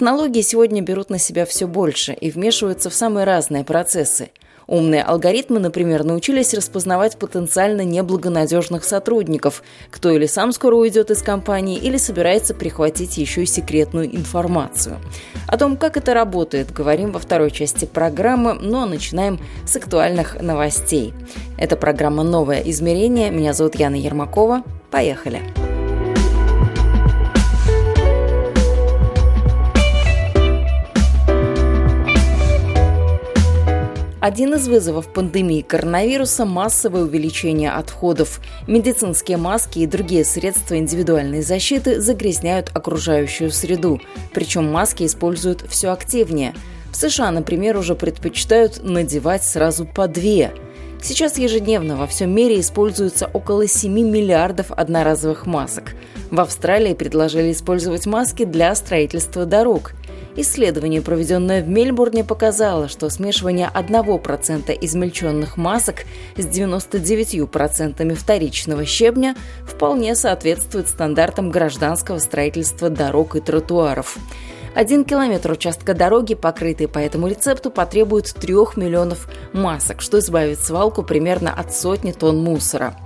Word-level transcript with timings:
Технологии 0.00 0.40
сегодня 0.40 0.80
берут 0.80 1.10
на 1.10 1.18
себя 1.18 1.44
все 1.44 1.66
больше 1.66 2.14
и 2.14 2.30
вмешиваются 2.30 2.88
в 2.88 2.94
самые 2.94 3.24
разные 3.26 3.64
процессы. 3.64 4.30
Умные 4.66 5.02
алгоритмы, 5.02 5.58
например, 5.60 6.04
научились 6.04 6.54
распознавать 6.54 7.18
потенциально 7.18 7.82
неблагонадежных 7.82 8.84
сотрудников, 8.84 9.62
кто 9.90 10.10
или 10.10 10.24
сам 10.24 10.52
скоро 10.52 10.76
уйдет 10.76 11.10
из 11.10 11.20
компании, 11.20 11.76
или 11.76 11.98
собирается 11.98 12.54
прихватить 12.54 13.18
еще 13.18 13.42
и 13.42 13.46
секретную 13.46 14.16
информацию. 14.16 14.96
О 15.46 15.58
том, 15.58 15.76
как 15.76 15.98
это 15.98 16.14
работает, 16.14 16.72
говорим 16.72 17.12
во 17.12 17.18
второй 17.18 17.50
части 17.50 17.84
программы, 17.84 18.54
но 18.54 18.86
начинаем 18.86 19.38
с 19.66 19.76
актуальных 19.76 20.40
новостей. 20.40 21.12
Это 21.58 21.76
программа 21.76 22.22
«Новое 22.22 22.62
измерение». 22.62 23.30
Меня 23.30 23.52
зовут 23.52 23.74
Яна 23.74 23.96
Ермакова. 23.96 24.62
Поехали! 24.90 25.40
Поехали! 25.40 25.79
Один 34.20 34.52
из 34.52 34.68
вызовов 34.68 35.10
пандемии 35.10 35.62
коронавируса– 35.62 36.44
массовое 36.46 37.04
увеличение 37.04 37.70
отходов. 37.70 38.40
Медицинские 38.66 39.38
маски 39.38 39.78
и 39.78 39.86
другие 39.86 40.26
средства 40.26 40.76
индивидуальной 40.76 41.40
защиты 41.40 42.02
загрязняют 42.02 42.70
окружающую 42.74 43.50
среду. 43.50 43.98
Причем 44.34 44.70
маски 44.70 45.06
используют 45.06 45.64
все 45.66 45.88
активнее. 45.88 46.54
В 46.92 46.96
США, 46.96 47.30
например, 47.30 47.78
уже 47.78 47.94
предпочитают 47.94 48.82
надевать 48.82 49.42
сразу 49.42 49.86
по 49.86 50.06
две. 50.06 50.52
Сейчас 51.00 51.38
ежедневно 51.38 51.96
во 51.96 52.06
всем 52.06 52.30
мире 52.30 52.60
используется 52.60 53.26
около 53.32 53.66
7 53.66 53.90
миллиардов 53.90 54.70
одноразовых 54.70 55.46
масок. 55.46 55.94
В 56.30 56.38
Австралии 56.40 56.92
предложили 56.92 57.52
использовать 57.52 58.04
маски 58.04 58.44
для 58.44 58.74
строительства 58.74 59.46
дорог– 59.46 59.92
Исследование, 60.36 61.02
проведенное 61.02 61.62
в 61.62 61.68
Мельбурне, 61.68 62.22
показало, 62.22 62.88
что 62.88 63.10
смешивание 63.10 63.70
1% 63.74 64.76
измельченных 64.80 65.56
масок 65.56 66.04
с 66.36 66.46
99% 66.46 68.14
вторичного 68.14 68.84
щебня 68.84 69.34
вполне 69.66 70.14
соответствует 70.14 70.88
стандартам 70.88 71.50
гражданского 71.50 72.18
строительства 72.18 72.90
дорог 72.90 73.36
и 73.36 73.40
тротуаров. 73.40 74.18
Один 74.74 75.04
километр 75.04 75.50
участка 75.50 75.94
дороги, 75.94 76.34
покрытый 76.34 76.86
по 76.86 76.98
этому 76.98 77.26
рецепту, 77.26 77.72
потребует 77.72 78.32
3 78.32 78.54
миллионов 78.76 79.28
масок, 79.52 80.00
что 80.00 80.20
избавит 80.20 80.60
свалку 80.60 81.02
примерно 81.02 81.52
от 81.52 81.74
сотни 81.74 82.12
тонн 82.12 82.38
мусора. 82.38 82.96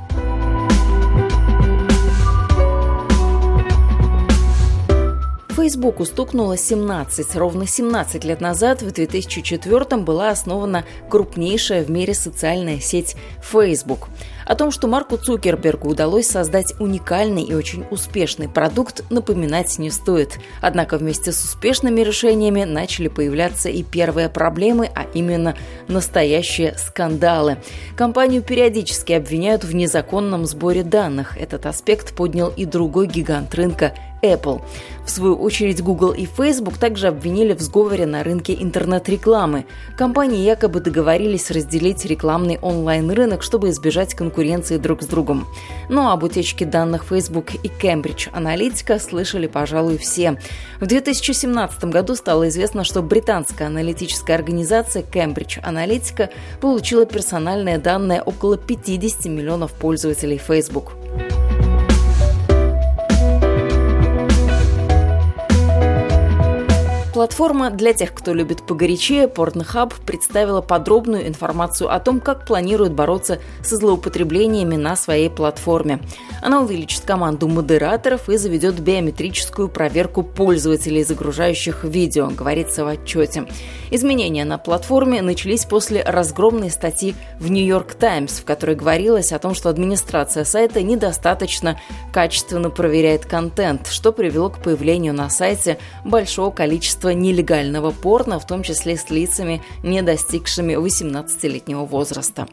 Фейсбуку 5.54 6.04
стукнуло 6.04 6.56
17. 6.56 7.36
Ровно 7.36 7.64
17 7.64 8.24
лет 8.24 8.40
назад, 8.40 8.82
в 8.82 8.90
2004 8.90 10.02
была 10.02 10.30
основана 10.30 10.84
крупнейшая 11.08 11.84
в 11.84 11.90
мире 11.92 12.12
социальная 12.12 12.80
сеть 12.80 13.14
Facebook. 13.40 14.08
О 14.46 14.56
том, 14.56 14.72
что 14.72 14.88
Марку 14.88 15.16
Цукербергу 15.16 15.90
удалось 15.90 16.26
создать 16.26 16.74
уникальный 16.80 17.44
и 17.44 17.54
очень 17.54 17.84
успешный 17.92 18.48
продукт, 18.48 19.04
напоминать 19.10 19.78
не 19.78 19.90
стоит. 19.90 20.40
Однако 20.60 20.98
вместе 20.98 21.30
с 21.30 21.44
успешными 21.44 22.00
решениями 22.00 22.64
начали 22.64 23.06
появляться 23.06 23.68
и 23.68 23.84
первые 23.84 24.28
проблемы, 24.28 24.90
а 24.92 25.06
именно 25.14 25.54
настоящие 25.86 26.74
скандалы. 26.76 27.58
Компанию 27.96 28.42
периодически 28.42 29.12
обвиняют 29.12 29.62
в 29.62 29.72
незаконном 29.72 30.46
сборе 30.46 30.82
данных. 30.82 31.38
Этот 31.38 31.66
аспект 31.66 32.12
поднял 32.16 32.48
и 32.48 32.64
другой 32.64 33.06
гигант 33.06 33.54
рынка 33.54 33.94
Apple. 34.24 34.62
В 35.04 35.10
свою 35.10 35.36
очередь 35.36 35.82
Google 35.82 36.12
и 36.12 36.24
Facebook 36.24 36.78
также 36.78 37.08
обвинили 37.08 37.52
в 37.52 37.60
сговоре 37.60 38.06
на 38.06 38.24
рынке 38.24 38.56
интернет-рекламы. 38.58 39.66
Компании 39.98 40.38
якобы 40.38 40.80
договорились 40.80 41.50
разделить 41.50 42.06
рекламный 42.06 42.58
онлайн-рынок, 42.62 43.42
чтобы 43.42 43.68
избежать 43.68 44.14
конкуренции 44.14 44.78
друг 44.78 45.02
с 45.02 45.06
другом. 45.06 45.46
Но 45.90 46.10
об 46.10 46.22
утечке 46.22 46.64
данных 46.64 47.04
Facebook 47.04 47.54
и 47.54 47.68
Cambridge 47.68 48.32
Analytica 48.32 48.98
слышали, 48.98 49.46
пожалуй, 49.46 49.98
все. 49.98 50.38
В 50.80 50.86
2017 50.86 51.84
году 51.84 52.14
стало 52.14 52.48
известно, 52.48 52.82
что 52.82 53.02
британская 53.02 53.66
аналитическая 53.66 54.34
организация 54.34 55.02
Cambridge 55.02 55.62
Analytica 55.62 56.30
получила 56.60 57.04
персональные 57.04 57.76
данные 57.76 58.22
около 58.22 58.56
50 58.56 59.26
миллионов 59.26 59.72
пользователей 59.72 60.38
Facebook. 60.38 60.92
Платформа 67.24 67.70
для 67.70 67.94
тех, 67.94 68.12
кто 68.12 68.34
любит 68.34 68.66
погорячее, 68.66 69.28
Pornhub 69.28 69.94
представила 70.04 70.60
подробную 70.60 71.26
информацию 71.26 71.90
о 71.90 71.98
том, 71.98 72.20
как 72.20 72.44
планирует 72.44 72.92
бороться 72.92 73.38
со 73.62 73.76
злоупотреблениями 73.76 74.76
на 74.76 74.94
своей 74.94 75.30
платформе. 75.30 76.00
Она 76.42 76.60
увеличит 76.60 77.04
команду 77.06 77.48
модераторов 77.48 78.28
и 78.28 78.36
заведет 78.36 78.78
биометрическую 78.78 79.70
проверку 79.70 80.22
пользователей, 80.22 81.02
загружающих 81.02 81.84
видео, 81.84 82.28
говорится 82.28 82.84
в 82.84 82.88
отчете. 82.88 83.46
Изменения 83.90 84.44
на 84.44 84.58
платформе 84.58 85.22
начались 85.22 85.64
после 85.64 86.02
разгромной 86.02 86.70
статьи 86.70 87.14
в 87.40 87.50
Нью-Йорк 87.50 87.94
Таймс, 87.94 88.40
в 88.40 88.44
которой 88.44 88.76
говорилось 88.76 89.32
о 89.32 89.38
том, 89.38 89.54
что 89.54 89.70
администрация 89.70 90.44
сайта 90.44 90.82
недостаточно 90.82 91.80
качественно 92.12 92.68
проверяет 92.68 93.24
контент, 93.24 93.86
что 93.86 94.12
привело 94.12 94.50
к 94.50 94.62
появлению 94.62 95.14
на 95.14 95.30
сайте 95.30 95.78
большого 96.04 96.50
количества 96.50 97.13
нелегального 97.14 97.90
порно, 97.90 98.38
в 98.38 98.46
том 98.46 98.62
числе 98.62 98.96
с 98.96 99.10
лицами, 99.10 99.62
не 99.82 100.02
достигшими 100.02 100.74
18-летнего 100.74 101.84
возраста. 101.84 102.46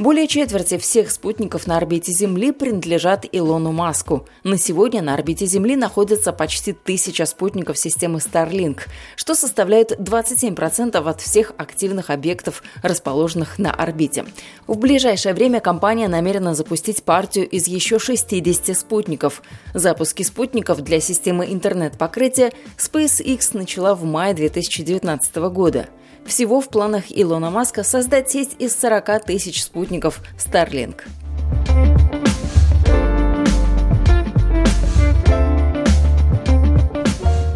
Более 0.00 0.26
четверти 0.28 0.78
всех 0.78 1.10
спутников 1.10 1.66
на 1.66 1.76
орбите 1.76 2.10
Земли 2.10 2.52
принадлежат 2.52 3.26
Илону 3.32 3.70
Маску. 3.70 4.26
На 4.44 4.56
сегодня 4.56 5.02
на 5.02 5.12
орбите 5.12 5.44
Земли 5.44 5.76
находится 5.76 6.32
почти 6.32 6.72
тысяча 6.72 7.26
спутников 7.26 7.76
системы 7.76 8.18
Starlink, 8.18 8.78
что 9.14 9.34
составляет 9.34 9.92
27% 10.00 10.96
от 10.96 11.20
всех 11.20 11.52
активных 11.58 12.08
объектов, 12.08 12.62
расположенных 12.82 13.58
на 13.58 13.72
орбите. 13.72 14.24
В 14.66 14.78
ближайшее 14.78 15.34
время 15.34 15.60
компания 15.60 16.08
намерена 16.08 16.54
запустить 16.54 17.02
партию 17.02 17.46
из 17.46 17.68
еще 17.68 17.98
60 17.98 18.74
спутников. 18.74 19.42
Запуски 19.74 20.22
спутников 20.22 20.80
для 20.80 21.00
системы 21.00 21.44
интернет-покрытия 21.52 22.52
SpaceX 22.78 23.50
начала 23.52 23.94
в 23.94 24.04
мае 24.04 24.32
2019 24.32 25.36
года. 25.52 25.90
Всего 26.26 26.60
в 26.60 26.68
планах 26.68 27.04
Илона 27.08 27.50
Маска 27.50 27.82
создать 27.82 28.30
сеть 28.30 28.56
из 28.58 28.78
40 28.78 29.24
тысяч 29.24 29.62
спутников 29.62 30.22
Starlink. 30.38 31.02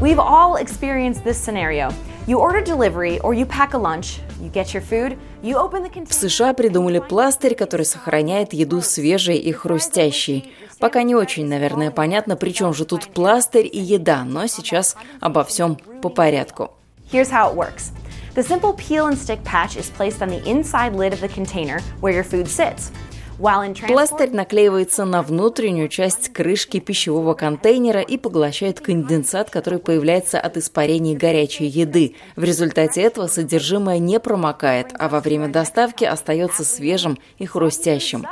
We've 0.01 0.19
all 0.19 0.57
experienced 0.57 1.25
this 1.25 1.39
scenario. 1.39 1.93
You 2.27 2.39
order 2.39 2.63
delivery 2.63 3.21
or 3.21 3.35
you 3.35 3.47
pack 3.47 3.75
a 3.75 3.79
lunch, 3.79 4.21
you 4.41 4.51
get 4.51 4.73
your 4.73 4.83
food, 4.83 5.19
you 5.43 5.57
open 5.57 5.83
the 5.83 5.91
container... 5.91 6.09
В 6.09 6.15
США 6.15 6.55
придумали 6.55 6.99
пластырь, 6.99 7.55
который 7.55 7.85
сохраняет 7.85 8.53
еду 8.53 8.81
свежей 8.81 9.37
и 9.37 9.53
хрустящей. 9.53 10.53
Пока 10.79 11.03
не 11.03 11.15
очень, 11.15 11.47
наверное, 11.47 11.91
понятно, 11.91 12.37
при 12.37 12.51
чем 12.51 12.75
же 12.75 12.85
тут 12.85 13.09
пластырь 13.09 13.69
и 13.71 13.79
еда, 13.79 14.25
но 14.25 14.47
сейчас 14.47 14.97
обо 15.21 15.45
всем 15.45 15.77
по 16.03 16.09
порядку. 16.09 16.71
Here's 17.13 17.31
how 17.31 17.51
it 17.51 17.57
works. 17.57 17.93
The 18.35 18.43
simple 18.43 18.73
peel 18.73 19.07
and 19.07 19.17
stick 19.17 19.45
patch 19.45 19.77
is 19.77 19.91
placed 19.91 20.21
on 20.21 20.29
the 20.29 20.43
inside 20.45 20.97
lid 20.97 21.13
of 21.13 21.21
the 21.21 21.29
container 21.29 21.81
where 22.01 22.13
your 22.13 22.25
food 22.25 22.49
sits. 22.49 22.91
Пластырь 23.89 24.31
наклеивается 24.31 25.05
на 25.05 25.23
внутреннюю 25.23 25.89
часть 25.89 26.33
крышки 26.33 26.79
пищевого 26.79 27.35
контейнера 27.35 28.01
и 28.01 28.17
поглощает 28.17 28.81
конденсат, 28.81 29.51
который 29.51 29.81
появляется 29.81 30.39
от 30.39 30.57
испарений 30.57 31.17
горячей 31.17 31.67
еды. 31.67 32.15
В 32.37 32.45
результате 32.45 33.03
этого 33.03 33.27
содержимое 33.27 33.99
не 33.99 34.21
промокает, 34.21 34.93
а 34.99 35.09
во 35.09 35.21
время 35.21 35.49
доставки 35.49 36.05
остается 36.05 36.65
свежим 36.65 37.19
и 37.39 37.47
хрустящим. 37.47 38.25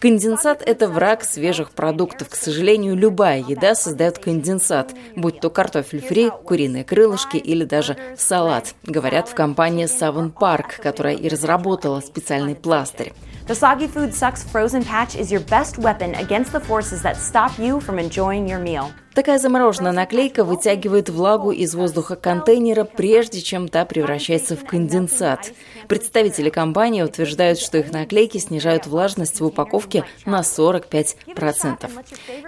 Конденсат– 0.00 0.62
это 0.66 0.88
враг 0.88 1.24
свежих 1.24 1.70
продуктов. 1.70 2.28
К 2.28 2.34
сожалению, 2.34 2.96
любая 2.96 3.38
еда 3.40 3.74
создает 3.74 4.18
конденсат, 4.18 4.94
будь 5.16 5.40
то 5.40 5.48
картофель 5.50 6.00
фри, 6.00 6.30
куриные 6.30 6.84
крылышки 6.84 7.38
или 7.38 7.64
даже 7.64 7.96
салат, 8.16 8.74
говорят 8.84 9.28
в 9.28 9.34
компании 9.34 9.86
Savon 9.86 10.32
Park, 10.32 10.82
которая 10.82 11.14
и 11.14 11.28
разработала 11.28 12.00
специальный 12.00 12.54
пластырь. 12.54 13.12
The 13.46 13.54
Soggy 13.54 13.92
Food 13.92 14.14
Sucks 14.14 14.42
frozen 14.42 14.82
patch 14.82 15.14
is 15.16 15.30
your 15.30 15.44
best 15.48 15.78
weapon 15.78 16.14
against 16.14 16.52
the 16.52 16.60
forces 16.60 17.02
that 17.02 17.16
stop 17.16 17.58
you 17.58 17.78
from 17.78 17.98
enjoying 17.98 18.48
your 18.48 18.58
meal. 18.58 18.90
Такая 19.14 19.38
замороженная 19.38 19.92
наклейка 19.92 20.42
вытягивает 20.42 21.08
влагу 21.08 21.52
из 21.52 21.74
воздуха 21.74 22.16
контейнера, 22.16 22.82
прежде 22.82 23.40
чем 23.40 23.68
та 23.68 23.84
превращается 23.84 24.56
в 24.56 24.64
конденсат. 24.64 25.52
Представители 25.86 26.50
компании 26.50 27.02
утверждают, 27.02 27.60
что 27.60 27.78
их 27.78 27.92
наклейки 27.92 28.38
снижают 28.38 28.86
влажность 28.86 29.40
в 29.40 29.44
упаковке 29.46 30.04
на 30.26 30.40
45%. 30.40 31.88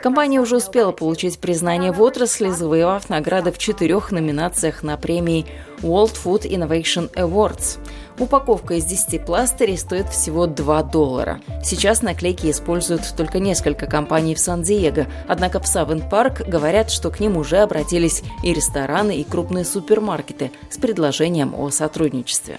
Компания 0.02 0.40
уже 0.40 0.56
успела 0.56 0.90
получить 0.90 1.38
признание 1.38 1.92
в 1.92 2.02
отрасли, 2.02 2.48
завоевав 2.50 3.08
награды 3.10 3.52
в 3.52 3.58
четырех 3.58 4.10
номинациях 4.10 4.82
на 4.82 4.96
премии 4.96 5.46
World 5.82 6.16
Food 6.22 6.42
Innovation 6.42 7.12
Awards. 7.14 7.78
Упаковка 8.18 8.74
из 8.74 8.84
10 8.86 9.26
пластырей 9.26 9.76
стоит 9.76 10.08
всего 10.08 10.46
2 10.46 10.82
доллара. 10.84 11.40
Сейчас 11.62 12.00
наклейки 12.00 12.50
используют 12.50 13.02
только 13.14 13.40
несколько 13.40 13.86
компаний 13.86 14.34
в 14.34 14.38
Сан-Диего, 14.38 15.06
однако 15.28 15.60
в 15.60 15.66
Савен 15.66 16.08
Парк 16.08 16.40
говорят, 16.48 16.90
что 16.90 17.10
к 17.10 17.20
ним 17.20 17.36
уже 17.36 17.58
обратились 17.58 18.22
и 18.42 18.54
рестораны, 18.54 19.16
и 19.16 19.24
крупные 19.24 19.66
супермаркеты 19.66 20.50
с 20.70 20.78
предложением 20.78 21.54
о 21.54 21.70
сотрудничестве. 21.70 22.58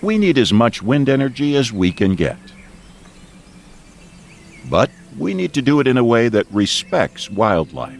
We 0.00 0.16
need 0.16 0.38
as 0.38 0.52
much 0.52 0.80
wind 0.80 1.08
energy 1.08 1.56
as 1.56 1.72
we 1.72 1.90
can 1.90 2.14
get. 2.14 2.36
But 4.70 4.90
we 5.18 5.34
need 5.34 5.52
to 5.54 5.62
do 5.62 5.80
it 5.80 5.88
in 5.88 5.96
a 5.96 6.04
way 6.04 6.28
that 6.28 6.46
respects 6.52 7.28
wildlife. 7.28 7.98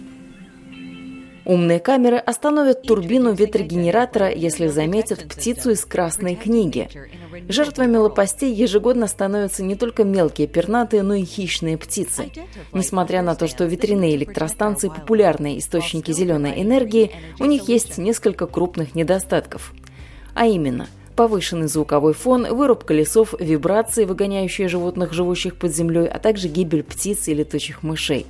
Умные 1.44 1.80
камеры 1.80 2.18
остановят 2.18 2.82
турбину 2.82 3.32
ветрогенератора, 3.32 4.30
если 4.30 4.66
заметят 4.66 5.26
птицу 5.26 5.70
из 5.70 5.82
Красной 5.86 6.34
книги. 6.34 6.88
Жертвами 7.48 7.96
лопастей 7.96 8.52
ежегодно 8.52 9.06
становятся 9.06 9.64
не 9.64 9.74
только 9.74 10.04
мелкие 10.04 10.46
пернатые, 10.46 11.02
но 11.02 11.14
и 11.14 11.24
хищные 11.24 11.78
птицы. 11.78 12.30
Несмотря 12.74 13.22
на 13.22 13.34
то, 13.34 13.48
что 13.48 13.64
ветряные 13.64 14.14
электростанции– 14.14 14.92
популярные 14.94 15.58
источники 15.58 16.12
зеленой 16.12 16.62
энергии, 16.62 17.12
у 17.40 17.46
них 17.46 17.66
есть 17.66 17.96
несколько 17.96 18.46
крупных 18.46 18.94
недостатков. 18.94 19.72
А 20.34 20.46
именно– 20.46 20.86
повышенный 21.18 21.66
звуковой 21.66 22.14
фон, 22.14 22.46
вырубка 22.46 22.94
лесов, 22.94 23.34
вибрации, 23.40 24.04
выгоняющие 24.04 24.68
животных, 24.68 25.12
живущих 25.12 25.56
под 25.56 25.74
землей, 25.74 26.06
а 26.06 26.20
также 26.20 26.46
гибель 26.46 26.84
птиц 26.84 27.26
и 27.26 27.34
летучих 27.34 27.82
мышей. 27.82 28.24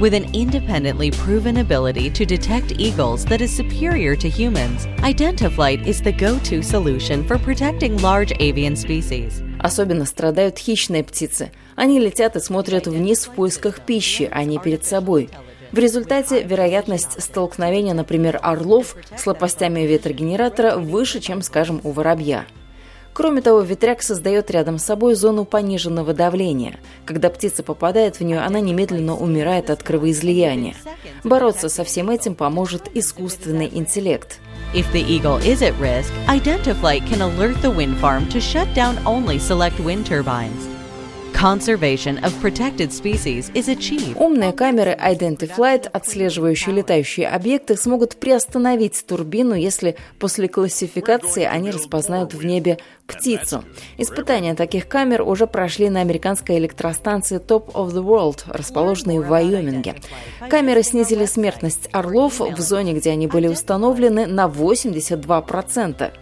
With 0.00 0.12
an 0.12 0.28
independently 0.32 1.12
proven 1.24 1.58
ability 1.58 2.10
to 2.10 2.26
detect 2.26 2.72
eagles 2.80 3.24
that 3.26 3.40
is 3.40 3.54
superior 3.54 4.16
to 4.16 4.28
humans, 4.28 4.88
Identiflight 5.04 5.86
is 5.86 6.02
the 6.02 6.10
go-to 6.10 6.62
solution 6.62 7.24
for 7.28 7.38
protecting 7.38 7.96
large 8.02 8.32
avian 8.40 8.74
species. 8.74 9.40
Особенно 9.60 10.04
страдают 10.04 10.58
хищные 10.58 11.04
птицы. 11.04 11.52
Они 11.76 12.00
летят 12.00 12.34
и 12.34 12.40
смотрят 12.40 12.88
вниз 12.88 13.26
в 13.26 13.30
поисках 13.30 13.82
пищи, 13.86 14.28
а 14.32 14.42
не 14.42 14.58
перед 14.58 14.84
собой. 14.84 15.30
В 15.72 15.78
результате 15.78 16.42
вероятность 16.42 17.22
столкновения, 17.22 17.94
например, 17.94 18.38
орлов 18.42 18.94
с 19.16 19.26
лопастями 19.26 19.80
ветрогенератора 19.80 20.76
выше, 20.76 21.18
чем, 21.20 21.40
скажем, 21.40 21.80
у 21.82 21.92
воробья. 21.92 22.44
Кроме 23.14 23.40
того, 23.40 23.60
ветряк 23.60 24.02
создает 24.02 24.50
рядом 24.50 24.78
с 24.78 24.84
собой 24.84 25.14
зону 25.14 25.44
пониженного 25.44 26.12
давления. 26.12 26.78
Когда 27.06 27.30
птица 27.30 27.62
попадает 27.62 28.16
в 28.16 28.20
нее, 28.22 28.40
она 28.40 28.60
немедленно 28.60 29.16
умирает 29.16 29.70
от 29.70 29.82
кровоизлияния. 29.82 30.74
Бороться 31.24 31.68
со 31.68 31.84
всем 31.84 32.10
этим 32.10 32.34
поможет 32.34 32.90
искусственный 32.94 33.70
интеллект. 33.72 34.40
If 34.74 34.90
the 34.92 35.06
eagle 35.06 35.38
is 35.42 35.60
at 35.60 35.78
risk, 35.80 36.10
Identiflight 36.28 37.06
can 37.08 37.20
alert 37.20 37.60
the 37.62 37.70
wind 37.70 37.98
farm 37.98 38.26
to 38.28 38.40
shut 38.40 38.68
down 38.74 38.96
only 39.04 39.38
select 39.38 39.78
wind 39.80 40.06
turbines. 40.06 40.81
Conservation 41.42 42.22
of 42.22 42.32
protected 42.40 42.92
species 42.92 43.50
is 43.52 43.66
achieved. 43.68 44.16
Умные 44.16 44.52
камеры 44.52 44.96
Identiflight, 44.96 45.88
отслеживающие 45.92 46.72
летающие 46.72 47.26
объекты, 47.26 47.76
смогут 47.76 48.14
приостановить 48.14 49.04
турбину, 49.04 49.54
если 49.56 49.96
после 50.20 50.46
классификации 50.46 51.42
они 51.42 51.72
распознают 51.72 52.32
в 52.32 52.44
небе 52.44 52.78
птицу. 53.08 53.64
Испытания 53.98 54.54
таких 54.54 54.86
камер 54.86 55.22
уже 55.22 55.48
прошли 55.48 55.90
на 55.90 56.00
американской 56.00 56.58
электростанции 56.58 57.40
Top 57.40 57.72
of 57.72 57.88
the 57.88 58.04
World, 58.04 58.42
расположенной 58.46 59.18
в 59.18 59.26
Вайоминге. 59.26 59.96
Камеры 60.48 60.84
снизили 60.84 61.24
смертность 61.24 61.88
орлов 61.90 62.38
в 62.38 62.60
зоне, 62.60 62.92
где 62.92 63.10
они 63.10 63.26
были 63.26 63.48
установлены, 63.48 64.26
на 64.28 64.46
82%. 64.46 66.12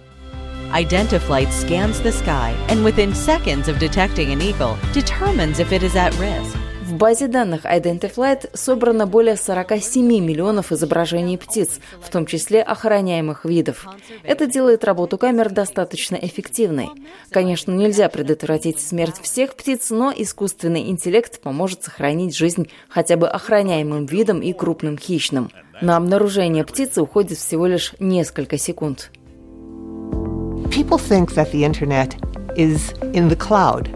Identiflight 0.72 1.50
scans 1.50 2.00
the 2.00 2.12
sky 2.12 2.54
and 2.68 2.84
within 2.84 3.12
seconds 3.12 3.68
of 3.68 3.80
detecting 3.80 4.30
an 4.30 4.40
eagle 4.40 4.76
determines 4.92 5.58
if 5.58 5.72
it 5.72 5.82
is 5.82 5.96
at 5.96 6.16
risk. 6.20 6.56
В 6.84 6.94
базе 6.94 7.26
данных 7.26 7.64
Identiflight 7.64 8.56
собрано 8.56 9.06
более 9.06 9.36
47 9.36 10.06
миллионов 10.24 10.70
изображений 10.70 11.38
птиц, 11.38 11.80
в 12.00 12.08
том 12.08 12.24
числе 12.24 12.62
охраняемых 12.62 13.44
видов. 13.44 13.88
Это 14.22 14.46
делает 14.46 14.84
работу 14.84 15.18
камер 15.18 15.50
достаточно 15.50 16.14
эффективной. 16.14 16.88
Конечно, 17.30 17.72
нельзя 17.72 18.08
предотвратить 18.08 18.78
смерть 18.78 19.20
всех 19.20 19.56
птиц, 19.56 19.90
но 19.90 20.12
искусственный 20.16 20.88
интеллект 20.88 21.40
поможет 21.40 21.82
сохранить 21.82 22.36
жизнь 22.36 22.68
хотя 22.88 23.16
бы 23.16 23.28
охраняемым 23.28 24.06
видам 24.06 24.40
и 24.40 24.52
крупным 24.52 24.96
хищным. 24.96 25.50
На 25.80 25.96
обнаружение 25.96 26.64
птицы 26.64 27.02
уходит 27.02 27.38
всего 27.38 27.66
лишь 27.66 27.94
несколько 27.98 28.56
секунд. 28.56 29.10
People 30.69 30.97
think 30.97 31.33
that 31.33 31.51
the 31.51 31.63
internet 31.63 32.15
is 32.55 32.91
in 33.13 33.29
the 33.29 33.35
cloud. 33.35 33.89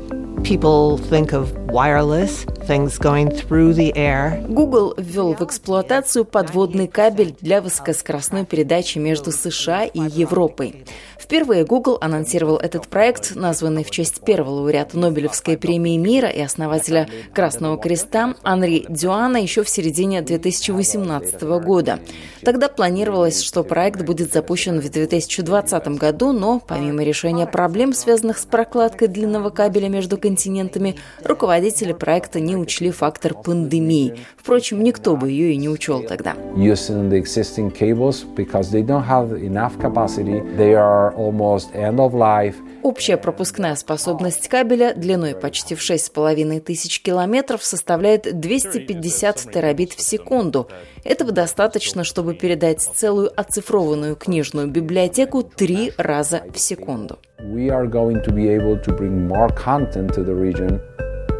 People 0.44 0.98
think 0.98 1.34
of 1.34 1.51
wireless, 1.69 2.46
things 2.65 2.98
going 2.98 3.29
through 3.29 3.74
the 3.74 3.96
air. 3.96 4.41
Google 4.48 4.94
ввел 4.98 5.34
в 5.34 5.41
эксплуатацию 5.41 6.24
подводный 6.24 6.88
кабель 6.88 7.36
для 7.41 7.62
высокоскоростной 7.62 8.46
передачи 8.46 8.98
между 9.00 9.32
США 9.32 9.84
и 9.84 10.00
Европой. 10.00 10.86
Впервые 11.25 11.64
Google 11.64 11.97
анонсировал 12.02 12.59
этот 12.59 12.87
проект, 12.87 13.35
названный 13.35 13.83
в 13.83 13.90
честь 13.90 14.21
первого 14.21 14.57
лауреата 14.57 14.99
Нобелевской 14.99 15.57
премии 15.57 15.97
мира 15.97 16.28
и 16.28 16.43
основателя 16.43 17.09
Красного 17.33 17.78
Креста 17.78 18.35
Анри 18.43 18.85
Дюана 18.90 19.38
еще 19.38 19.62
в 19.62 19.71
середине 19.71 20.21
2018 20.21 21.43
года. 21.64 21.99
Тогда 22.43 22.69
планировалось, 22.69 23.40
что 23.40 23.64
проект 23.64 24.02
будет 24.02 24.35
запущен 24.35 24.81
в 24.81 24.90
2020 24.90 25.88
году, 25.97 26.33
но 26.33 26.61
помимо 26.61 27.02
решения 27.02 27.47
проблем, 27.47 27.95
связанных 27.95 28.37
с 28.37 28.45
прокладкой 28.45 29.09
длинного 29.09 29.49
кабеля 29.49 29.88
между 29.88 30.19
континентами, 30.19 30.97
руководители 31.25 31.95
проекта 31.95 32.38
не 32.38 32.54
учли 32.54 32.90
фактор 32.90 33.33
пандемии. 33.33 34.19
Впрочем, 34.37 34.83
никто 34.83 35.16
бы 35.16 35.31
ее 35.31 35.54
и 35.54 35.57
не 35.57 35.71
учел 35.71 36.02
тогда. 36.02 36.35
Using 36.54 37.09
the 37.09 37.19
existing 37.19 37.73
cables 37.75 38.26
because 38.37 38.71
they 38.71 38.85
don't 38.85 39.09
have 39.09 39.33
enough 39.43 39.78
capacity, 39.78 40.43
they 40.59 40.75
are 40.75 41.13
almost 41.16 41.75
end 41.75 41.99
of 41.99 42.12
life. 42.12 42.56
Общая 42.83 43.16
пропускная 43.16 43.75
способность 43.76 44.49
кабеля 44.49 44.94
длиной 44.94 45.35
почти 45.35 45.75
в 45.75 45.80
6,5 45.80 46.61
тысяч 46.61 47.00
километров 47.00 47.64
составляет 47.64 48.38
250 48.38 49.52
терабит 49.52 49.92
в 49.92 50.00
секунду. 50.00 50.68
Этого 51.02 51.33
достаточно, 51.33 52.04
чтобы 52.04 52.35
передать 52.35 52.80
целую 52.80 53.30
оцифрованную 53.38 54.16
книжную 54.16 54.68
библиотеку 54.68 55.42
три 55.42 55.92
раза 55.97 56.42
в 56.52 56.59
секунду. 56.59 57.18
We 57.40 57.68
are 57.68 57.87
going 57.87 58.23
to 58.25 58.33
be 58.33 58.49
able 58.49 58.80
to 58.83 58.97
bring 58.97 59.28
more 59.28 59.50
content 59.54 60.14
to 60.14 60.25
the 60.25 60.35
region 60.35 60.80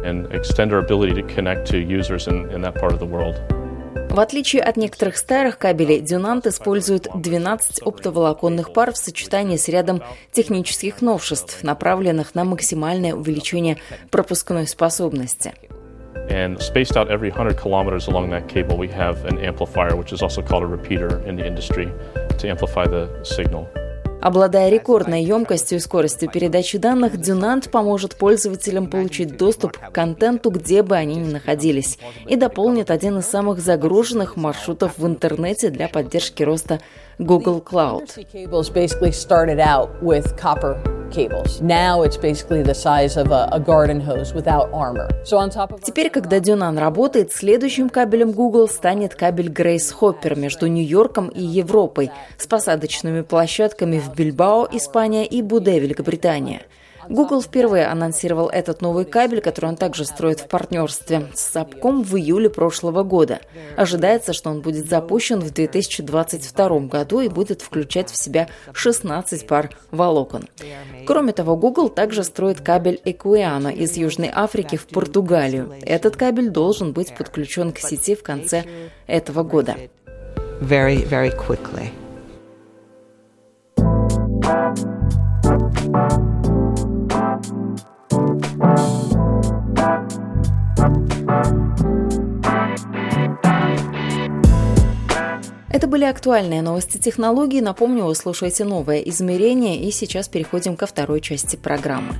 and 0.03 0.31
extend 0.31 0.71
our 0.71 0.79
ability 0.79 1.13
to 1.15 1.23
connect 1.23 1.67
to 1.71 1.77
users 1.77 2.27
in, 2.27 2.49
in 2.51 2.61
that 2.61 2.75
part 2.75 2.93
of 2.93 2.99
the 2.99 3.07
world. 3.07 3.35
В 3.95 4.19
отличие 4.19 4.61
от 4.61 4.77
некоторых 4.77 5.17
старых 5.17 5.57
кабелей, 5.57 5.99
Дюнант 5.99 6.47
использует 6.47 7.07
12 7.13 7.81
оптоволоконных 7.81 8.71
пар 8.71 8.93
в 8.93 8.97
сочетании 8.97 9.57
с 9.57 9.67
рядом 9.67 10.01
технических 10.31 11.01
новшеств, 11.01 11.63
направленных 11.63 12.33
на 12.33 12.45
максимальное 12.45 13.13
увеличение 13.13 13.77
пропускной 14.11 14.67
способности. 14.67 15.53
And 16.29 16.57
spaced 16.59 16.97
out 16.97 17.09
every 17.09 17.29
100 17.29 17.55
kilometers 17.55 18.07
along 18.07 18.29
that 18.31 18.47
cable, 18.47 18.77
we 18.77 18.87
have 18.87 19.25
an 19.25 19.37
amplifier, 19.37 19.95
which 19.95 20.11
is 20.11 20.21
also 20.21 20.41
called 20.41 20.63
a 20.63 20.67
repeater 20.67 21.21
in 21.27 21.35
the 21.35 21.45
industry, 21.45 21.91
to 22.39 22.47
amplify 22.47 22.85
the 22.85 23.09
signal. 23.23 23.67
Обладая 24.25 24.69
рекордной 24.69 25.23
емкостью 25.23 25.77
и 25.77 25.79
скоростью 25.79 26.31
передачи 26.31 26.79
данных, 26.79 27.21
Дюнант 27.21 27.69
поможет 27.69 28.15
пользователям 28.15 28.89
получить 28.89 29.37
доступ 29.37 29.77
к 29.77 29.91
контенту, 29.91 30.49
где 30.49 30.81
бы 30.81 30.95
они 30.95 31.17
ни 31.17 31.31
находились, 31.31 31.99
и 32.27 32.35
дополнит 32.35 32.89
один 32.89 33.19
из 33.19 33.27
самых 33.27 33.59
загруженных 33.59 34.35
маршрутов 34.35 34.97
в 34.97 35.05
интернете 35.05 35.69
для 35.69 35.87
поддержки 35.87 36.41
роста 36.41 36.81
Google 37.19 37.63
Cloud. 37.63 38.09
Теперь, 45.81 46.09
когда 46.09 46.39
Дюнан 46.39 46.77
работает, 46.77 47.31
следующим 47.31 47.89
кабелем 47.89 48.31
Google 48.31 48.67
станет 48.67 49.15
кабель 49.15 49.49
Grace 49.49 49.93
Hopper 49.99 50.37
между 50.37 50.67
Нью-Йорком 50.67 51.29
и 51.29 51.41
Европой 51.41 52.11
с 52.37 52.47
посадочными 52.47 53.21
площадками 53.21 53.99
в 53.99 54.13
Бильбао, 54.13 54.67
Испания 54.71 55.25
и 55.25 55.41
Буде, 55.41 55.79
Великобритания– 55.79 56.61
Google 57.09 57.41
впервые 57.41 57.87
анонсировал 57.87 58.49
этот 58.49 58.81
новый 58.81 59.05
кабель, 59.05 59.41
который 59.41 59.67
он 59.67 59.75
также 59.75 60.05
строит 60.05 60.39
в 60.39 60.47
партнерстве 60.47 61.27
с 61.33 61.41
Сапком 61.41 62.03
в 62.03 62.15
июле 62.17 62.49
прошлого 62.49 63.03
года. 63.03 63.39
Ожидается, 63.77 64.33
что 64.33 64.49
он 64.49 64.61
будет 64.61 64.89
запущен 64.89 65.39
в 65.39 65.51
2022 65.51 66.79
году 66.81 67.21
и 67.21 67.29
будет 67.29 67.61
включать 67.61 68.09
в 68.09 68.15
себя 68.15 68.49
16 68.73 69.47
пар 69.47 69.69
волокон. 69.91 70.49
Кроме 71.05 71.33
того, 71.33 71.55
Google 71.55 71.89
также 71.89 72.23
строит 72.23 72.61
кабель 72.61 73.01
Equiano 73.05 73.73
из 73.73 73.95
Южной 73.97 74.31
Африки 74.33 74.75
в 74.75 74.87
Португалию. 74.87 75.73
Этот 75.81 76.15
кабель 76.15 76.49
должен 76.49 76.93
быть 76.93 77.15
подключен 77.15 77.71
к 77.71 77.79
сети 77.79 78.15
в 78.15 78.23
конце 78.23 78.63
этого 79.07 79.43
года. 79.43 79.75
Very, 80.61 81.05
very 81.07 81.31
quickly. 81.31 81.91
Это 95.85 95.91
были 95.91 96.05
актуальные 96.05 96.63
новости 96.63 96.97
технологий. 96.97 97.61
Напомню, 97.61 98.05
вы 98.05 98.15
слушаете 98.15 98.63
новое 98.63 99.01
измерение, 99.01 99.79
и 99.79 99.91
сейчас 99.91 100.27
переходим 100.27 100.75
ко 100.75 100.87
второй 100.87 101.21
части 101.21 101.57
программы. 101.57 102.15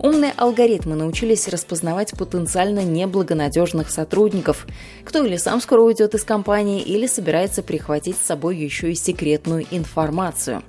Умные 0.00 0.32
алгоритмы 0.36 0.96
научились 0.96 1.46
распознавать 1.46 2.10
потенциально 2.18 2.80
неблагонадежных 2.80 3.88
сотрудников. 3.88 4.66
Кто 5.04 5.24
или 5.24 5.36
сам 5.36 5.60
скоро 5.60 5.82
уйдет 5.82 6.16
из 6.16 6.24
компании, 6.24 6.82
или 6.82 7.06
собирается 7.06 7.62
прихватить 7.62 8.16
с 8.16 8.26
собой 8.26 8.56
еще 8.56 8.90
и 8.90 8.96
секретную 8.96 9.64
информацию. 9.70 10.64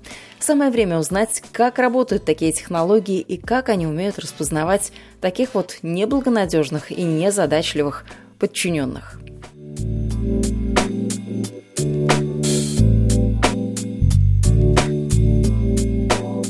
Самое 0.46 0.70
время 0.70 1.00
узнать, 1.00 1.42
как 1.52 1.80
работают 1.80 2.24
такие 2.24 2.52
технологии 2.52 3.20
и 3.20 3.36
как 3.36 3.68
они 3.68 3.88
умеют 3.88 4.20
распознавать 4.20 4.92
таких 5.20 5.56
вот 5.56 5.80
неблагонадежных 5.82 6.92
и 6.92 7.02
незадачливых 7.02 8.06
подчиненных. 8.38 9.20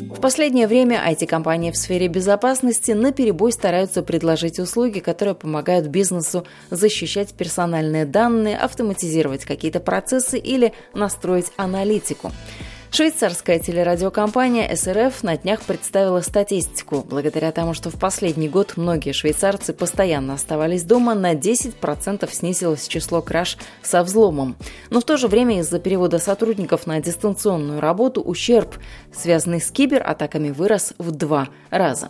В 0.10 0.20
последнее 0.20 0.68
время 0.68 1.02
IT-компании 1.10 1.72
в 1.72 1.78
сфере 1.78 2.10
безопасности 2.10 2.92
на 2.92 3.14
перебой 3.14 3.54
стараются 3.54 4.04
предложить 4.04 4.60
услуги, 4.60 5.00
которые 5.00 5.36
помогают 5.36 5.88
бизнесу 5.88 6.46
защищать 6.70 7.34
персональные 7.34 8.06
данные, 8.06 8.58
автоматизировать 8.58 9.46
какие-то 9.46 9.80
процессы 9.80 10.38
или 10.38 10.74
настроить 10.94 11.54
аналитику. 11.56 12.34
Швейцарская 12.96 13.60
телерадиокомпания 13.60 14.74
СРФ 14.74 15.22
на 15.22 15.36
днях 15.36 15.64
представила 15.64 16.22
статистику. 16.22 17.04
Благодаря 17.06 17.52
тому, 17.52 17.74
что 17.74 17.90
в 17.90 18.00
последний 18.00 18.48
год 18.48 18.78
многие 18.78 19.12
швейцарцы 19.12 19.74
постоянно 19.74 20.36
оставались 20.36 20.86
дома, 20.86 21.14
на 21.14 21.34
10% 21.34 22.32
снизилось 22.32 22.88
число 22.88 23.22
краж 23.22 23.58
со 23.82 24.02
взломом. 24.02 24.56
Но 24.92 25.02
в 25.02 25.04
то 25.04 25.18
же 25.18 25.28
время 25.28 25.60
из-за 25.60 25.80
перевода 25.80 26.20
сотрудников 26.20 26.88
на 26.88 27.02
дистанционную 27.02 27.82
работу 27.82 28.22
ущерб, 28.22 28.78
связанный 29.14 29.60
с 29.60 29.72
кибератаками, 29.72 30.52
вырос 30.52 30.94
в 30.98 31.12
два 31.12 31.50
раза. 31.72 32.08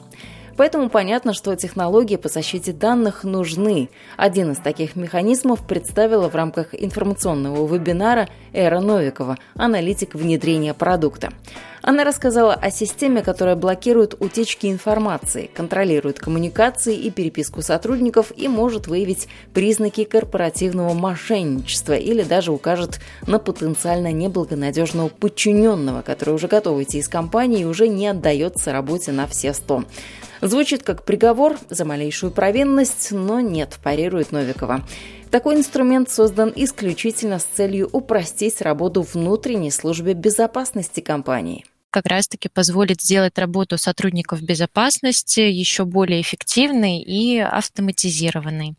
Поэтому 0.58 0.90
понятно, 0.90 1.34
что 1.34 1.56
технологии 1.56 2.16
по 2.16 2.30
защите 2.30 2.72
данных 2.72 3.24
нужны. 3.24 3.90
Один 4.16 4.52
из 4.52 4.58
таких 4.58 4.96
механизмов 4.96 5.66
представила 5.68 6.30
в 6.30 6.36
рамках 6.36 6.74
информационного 6.74 7.66
вебинара 7.68 8.30
Эра 8.54 8.80
Новикова, 8.80 9.38
аналитик 9.56 10.16
внедрения 10.16 10.74
продукта. 10.74 11.32
Она 11.82 12.04
рассказала 12.04 12.56
о 12.56 12.72
системе, 12.72 13.22
которая 13.22 13.56
блокирует 13.56 14.16
утечки 14.20 14.66
информации, 14.66 15.52
контролирует 15.54 16.18
коммуникации 16.18 16.96
и 16.96 17.12
переписку 17.12 17.62
сотрудников 17.62 18.32
и 18.36 18.48
может 18.48 18.88
выявить 18.88 19.28
признаки 19.54 20.04
корпоративного 20.04 20.94
мошенничества 20.94 21.94
или 21.94 22.24
даже 22.24 22.52
укажет 22.52 23.00
на 23.28 23.38
потенциально 23.38 24.12
неблагонадежного 24.12 25.10
подчиненного, 25.10 26.02
который 26.02 26.34
уже 26.34 26.48
готов 26.48 26.82
идти 26.82 26.98
из 26.98 27.08
компании 27.08 27.62
и 27.62 27.66
уже 27.66 27.88
не 27.88 28.08
отдается 28.08 28.72
работе 28.72 29.12
на 29.12 29.28
все 29.28 29.54
сто. 29.54 29.84
Звучит 30.46 30.84
как 30.84 31.04
приговор 31.04 31.58
за 31.72 31.86
малейшую 31.86 32.32
провинность, 32.32 33.12
но 33.12 33.40
нет, 33.40 33.80
парирует 33.84 34.32
Новикова. 34.32 34.86
Такой 35.32 35.56
инструмент 35.56 36.10
создан 36.12 36.54
исключительно 36.56 37.40
с 37.40 37.46
целью 37.46 37.90
упростить 37.92 38.62
работу 38.62 39.02
внутренней 39.02 39.72
службе 39.72 40.14
безопасности 40.14 41.02
компании 41.02 41.66
как 41.96 42.08
раз-таки 42.08 42.50
позволит 42.50 43.02
сделать 43.02 43.38
работу 43.38 43.78
сотрудников 43.78 44.42
безопасности 44.42 45.40
еще 45.40 45.86
более 45.86 46.20
эффективной 46.20 47.00
и 47.00 47.40
автоматизированной. 47.40 48.76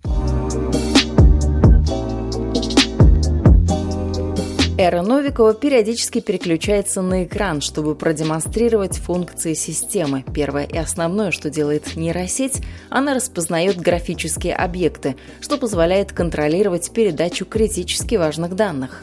Эра 4.86 5.02
Новикова 5.02 5.52
периодически 5.52 6.20
переключается 6.20 7.02
на 7.02 7.24
экран, 7.24 7.60
чтобы 7.60 7.96
продемонстрировать 7.96 8.98
функции 8.98 9.54
системы. 9.54 10.24
Первое 10.32 10.62
и 10.62 10.78
основное, 10.78 11.32
что 11.32 11.50
делает 11.50 11.96
нейросеть, 11.96 12.62
она 12.88 13.12
распознает 13.12 13.80
графические 13.80 14.54
объекты, 14.54 15.16
что 15.40 15.58
позволяет 15.58 16.12
контролировать 16.12 16.92
передачу 16.92 17.46
критически 17.46 18.14
важных 18.14 18.54
данных. 18.54 19.02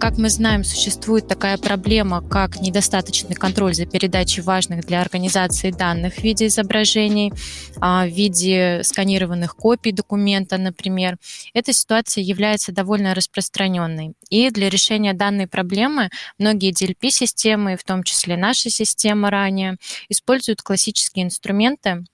Как 0.00 0.16
мы 0.16 0.30
знаем, 0.30 0.64
существует 0.64 1.28
такая 1.28 1.58
проблема, 1.58 2.26
как 2.26 2.58
недостаточный 2.58 3.34
контроль 3.34 3.74
за 3.74 3.84
передачей 3.84 4.40
важных 4.40 4.86
для 4.86 5.02
организации 5.02 5.70
данных 5.72 6.14
в 6.14 6.22
виде 6.22 6.46
изображений, 6.46 7.34
а, 7.82 8.06
в 8.06 8.08
виде 8.08 8.80
сканированных 8.82 9.54
копий 9.54 9.92
документа, 9.92 10.56
например. 10.56 11.18
Эта 11.52 11.74
ситуация 11.74 12.24
является 12.24 12.72
довольно 12.72 13.14
распространенной. 13.14 14.14
И 14.30 14.48
для 14.48 14.70
решения 14.70 15.12
данной 15.12 15.46
проблемы 15.46 16.08
многие 16.38 16.72
DLP-системы, 16.72 17.76
в 17.76 17.84
том 17.84 18.02
числе 18.02 18.38
наша 18.38 18.70
система 18.70 19.28
ранее, 19.28 19.76
используют 20.08 20.62
классические 20.62 21.26
инструменты, 21.26 22.04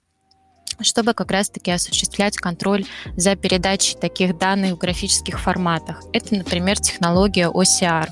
чтобы 0.81 1.13
как 1.13 1.31
раз-таки 1.31 1.71
осуществлять 1.71 2.37
контроль 2.37 2.85
за 3.15 3.35
передачей 3.35 3.97
таких 3.97 4.37
данных 4.37 4.73
в 4.73 4.77
графических 4.77 5.39
форматах. 5.39 6.03
Это, 6.13 6.35
например, 6.35 6.77
технология 6.79 7.49
OCR. 7.49 8.07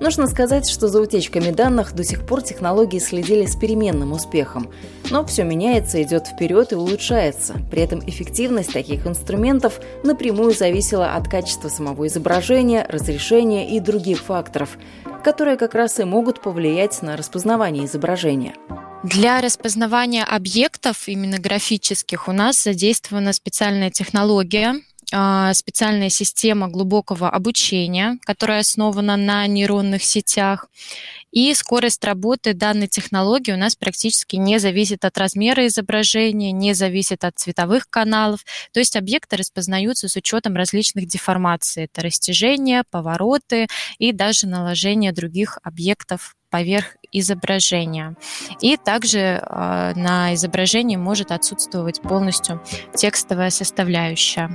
Нужно 0.00 0.28
сказать, 0.28 0.68
что 0.68 0.86
за 0.86 1.00
утечками 1.00 1.50
данных 1.50 1.92
до 1.92 2.04
сих 2.04 2.24
пор 2.24 2.42
технологии 2.42 3.00
следили 3.00 3.46
с 3.46 3.56
переменным 3.56 4.12
успехом. 4.12 4.70
Но 5.10 5.26
все 5.26 5.42
меняется, 5.42 6.00
идет 6.00 6.28
вперед 6.28 6.72
и 6.72 6.76
улучшается. 6.76 7.54
При 7.70 7.82
этом 7.82 8.00
эффективность 8.06 8.72
таких 8.72 9.06
инструментов 9.06 9.80
напрямую 10.04 10.52
зависела 10.52 11.14
от 11.14 11.28
качества 11.28 11.68
самого 11.68 12.06
изображения, 12.06 12.86
разрешения 12.88 13.76
и 13.76 13.80
других 13.80 14.20
факторов, 14.20 14.78
которые 15.24 15.56
как 15.56 15.74
раз 15.74 15.98
и 15.98 16.04
могут 16.04 16.42
повлиять 16.42 17.02
на 17.02 17.16
распознавание 17.16 17.86
изображения. 17.86 18.54
Для 19.04 19.40
распознавания 19.40 20.24
объектов, 20.24 21.08
именно 21.08 21.38
графических, 21.38 22.26
у 22.26 22.32
нас 22.32 22.62
задействована 22.62 23.32
специальная 23.32 23.92
технология, 23.92 24.74
а, 25.12 25.54
специальная 25.54 26.08
система 26.08 26.68
глубокого 26.68 27.30
обучения, 27.30 28.18
которая 28.24 28.60
основана 28.60 29.16
на 29.16 29.46
нейронных 29.46 30.02
сетях. 30.02 30.66
И 31.30 31.54
скорость 31.54 32.02
работы 32.04 32.54
данной 32.54 32.88
технологии 32.88 33.52
у 33.52 33.56
нас 33.56 33.76
практически 33.76 34.34
не 34.34 34.58
зависит 34.58 35.04
от 35.04 35.16
размера 35.16 35.66
изображения, 35.68 36.50
не 36.50 36.74
зависит 36.74 37.24
от 37.24 37.38
цветовых 37.38 37.88
каналов. 37.88 38.44
То 38.72 38.80
есть 38.80 38.96
объекты 38.96 39.36
распознаются 39.36 40.08
с 40.08 40.16
учетом 40.16 40.56
различных 40.56 41.06
деформаций. 41.06 41.84
Это 41.84 42.02
растяжения, 42.02 42.82
повороты 42.90 43.68
и 43.98 44.12
даже 44.12 44.48
наложение 44.48 45.12
других 45.12 45.58
объектов 45.62 46.34
поверх 46.50 46.96
изображения. 47.12 48.16
И 48.60 48.76
также 48.76 49.42
на 49.50 50.34
изображении 50.34 50.96
может 50.96 51.32
отсутствовать 51.32 52.00
полностью 52.00 52.62
текстовая 52.94 53.50
составляющая. 53.50 54.50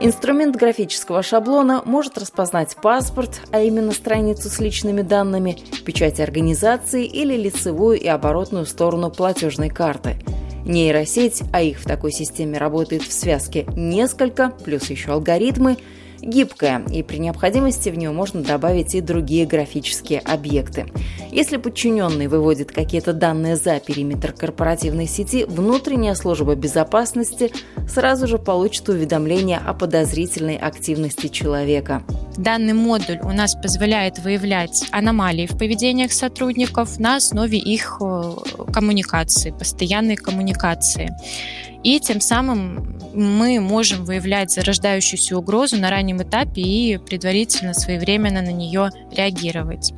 Инструмент 0.00 0.54
графического 0.56 1.22
шаблона 1.22 1.80
может 1.86 2.18
распознать 2.18 2.76
паспорт, 2.76 3.40
а 3.52 3.60
именно 3.60 3.92
страницу 3.92 4.50
с 4.50 4.60
личными 4.60 5.00
данными, 5.00 5.56
печать 5.86 6.20
организации 6.20 7.06
или 7.06 7.34
лицевую 7.34 7.98
и 7.98 8.06
оборотную 8.06 8.66
сторону 8.66 9.10
платежной 9.10 9.70
карты. 9.70 10.18
Нейросеть, 10.66 11.42
а 11.54 11.62
их 11.62 11.78
в 11.78 11.84
такой 11.84 12.12
системе 12.12 12.58
работает 12.58 13.02
в 13.02 13.12
связке 13.12 13.64
несколько, 13.76 14.50
плюс 14.50 14.90
еще 14.90 15.12
алгоритмы– 15.12 15.78
гибкая, 16.24 16.82
и 16.90 17.02
при 17.02 17.18
необходимости 17.18 17.88
в 17.88 17.96
нее 17.96 18.10
можно 18.10 18.42
добавить 18.42 18.94
и 18.94 19.00
другие 19.00 19.46
графические 19.46 20.20
объекты. 20.20 20.86
Если 21.30 21.56
подчиненный 21.56 22.26
выводит 22.26 22.72
какие-то 22.72 23.12
данные 23.12 23.56
за 23.56 23.80
периметр 23.80 24.32
корпоративной 24.32 25.06
сети, 25.06 25.44
внутренняя 25.44 26.14
служба 26.14 26.54
безопасности 26.54 27.52
сразу 27.88 28.26
же 28.26 28.38
получит 28.38 28.88
уведомление 28.88 29.58
о 29.58 29.74
подозрительной 29.74 30.56
активности 30.56 31.28
человека. 31.28 32.02
Данный 32.36 32.72
модуль 32.72 33.20
у 33.22 33.30
нас 33.30 33.54
позволяет 33.54 34.18
выявлять 34.18 34.84
аномалии 34.90 35.46
в 35.46 35.56
поведениях 35.56 36.12
сотрудников 36.12 36.98
на 36.98 37.16
основе 37.16 37.58
их 37.58 37.98
э, 38.00 38.32
коммуникации, 38.72 39.50
постоянной 39.50 40.16
коммуникации. 40.16 41.10
И 41.84 42.00
тем 42.00 42.20
самым 42.20 42.98
мы 43.14 43.60
можем 43.60 44.04
выявлять 44.04 44.50
зарождающуюся 44.52 45.38
угрозу 45.38 45.76
на 45.76 45.90
раннем 45.90 46.22
этапе 46.22 46.62
и 46.62 46.98
предварительно 46.98 47.72
своевременно 47.72 48.42
на 48.42 48.52
нее 48.52 48.90
реагировать. 49.10 49.92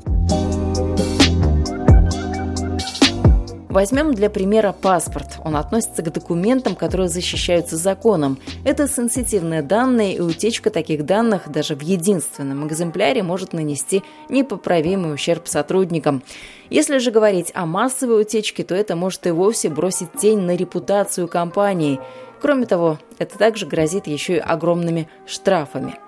Возьмем 3.76 4.14
для 4.14 4.30
примера 4.30 4.72
паспорт. 4.72 5.38
Он 5.44 5.54
относится 5.54 6.02
к 6.02 6.10
документам, 6.10 6.74
которые 6.74 7.10
защищаются 7.10 7.76
законом. 7.76 8.38
Это 8.64 8.88
сенситивные 8.88 9.60
данные, 9.60 10.14
и 10.16 10.20
утечка 10.20 10.70
таких 10.70 11.04
данных 11.04 11.50
даже 11.50 11.74
в 11.74 11.82
единственном 11.82 12.66
экземпляре 12.66 13.22
может 13.22 13.52
нанести 13.52 14.02
непоправимый 14.30 15.12
ущерб 15.12 15.46
сотрудникам. 15.46 16.22
Если 16.70 16.96
же 16.96 17.10
говорить 17.10 17.52
о 17.52 17.66
массовой 17.66 18.22
утечке, 18.22 18.64
то 18.64 18.74
это 18.74 18.96
может 18.96 19.26
и 19.26 19.30
вовсе 19.30 19.68
бросить 19.68 20.10
тень 20.18 20.40
на 20.40 20.56
репутацию 20.56 21.28
компании. 21.28 22.00
Кроме 22.40 22.66
того, 22.66 22.98
это 23.18 23.38
также 23.38 23.66
грозит 23.66 24.06
еще 24.06 24.36
и 24.36 24.38
огромными 24.38 25.08
штрафами. 25.26 25.98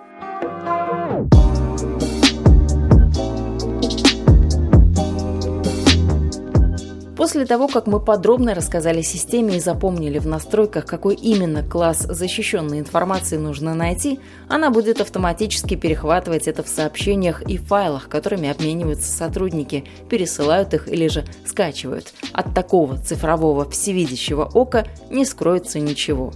После 7.19 7.47
того, 7.47 7.67
как 7.67 7.89
мы 7.89 7.99
подробно 7.99 8.55
рассказали 8.55 9.03
системе 9.03 9.57
и 9.57 9.61
запомнили 9.61 10.21
в 10.21 10.29
настройках, 10.29 10.87
какой 10.87 11.17
именно 11.17 11.65
класс 11.65 12.07
защищенной 12.09 12.79
информации 12.79 13.37
нужно 13.37 13.75
найти, 13.75 14.21
она 14.47 14.71
будет 14.71 15.01
автоматически 15.01 15.75
перехватывать 15.75 16.47
это 16.47 16.63
в 16.63 16.69
сообщениях 16.69 17.43
и 17.43 17.57
файлах, 17.57 18.09
которыми 18.09 18.49
обмениваются 18.49 19.11
сотрудники, 19.11 19.85
пересылают 20.09 20.75
их 20.75 20.87
или 20.87 21.09
же 21.09 21.25
скачивают. 21.45 22.13
От 22.33 22.55
такого 22.55 22.99
цифрового 22.99 23.69
всевидящего 23.69 24.49
ока 24.55 24.87
не 25.11 25.25
скроется 25.25 25.81
ничего. 25.81 26.33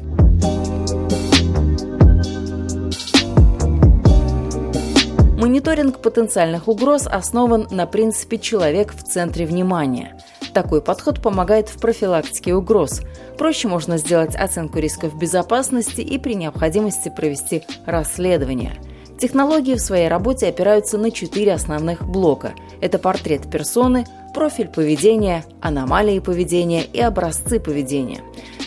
Мониторинг 5.38 5.98
потенциальных 5.98 6.66
угроз 6.66 7.06
основан 7.06 7.68
на 7.70 7.86
принципе 7.86 8.38
«человек 8.38 8.92
в 8.92 9.04
центре 9.04 9.46
внимания». 9.46 10.18
Такой 10.54 10.82
подход 10.82 11.22
помогает 11.22 11.68
в 11.68 11.80
профилактике 11.80 12.54
угроз. 12.54 13.00
Проще 13.38 13.68
можно 13.68 13.96
сделать 13.96 14.34
оценку 14.34 14.78
рисков 14.78 15.18
безопасности 15.18 16.00
и 16.00 16.18
при 16.18 16.34
необходимости 16.34 17.12
провести 17.14 17.62
расследование. 17.86 18.74
Технологии 19.18 19.74
в 19.74 19.80
своей 19.80 20.08
работе 20.08 20.48
опираются 20.48 20.98
на 20.98 21.10
четыре 21.10 21.54
основных 21.54 22.04
блока. 22.04 22.54
Это 22.80 22.98
портрет 22.98 23.48
персоны, 23.50 24.04
профиль 24.34 24.68
поведения, 24.68 25.44
аномалии 25.60 26.18
поведения 26.18 26.82
и 26.82 27.00
образцы 27.00 27.60
поведения. 27.60 28.20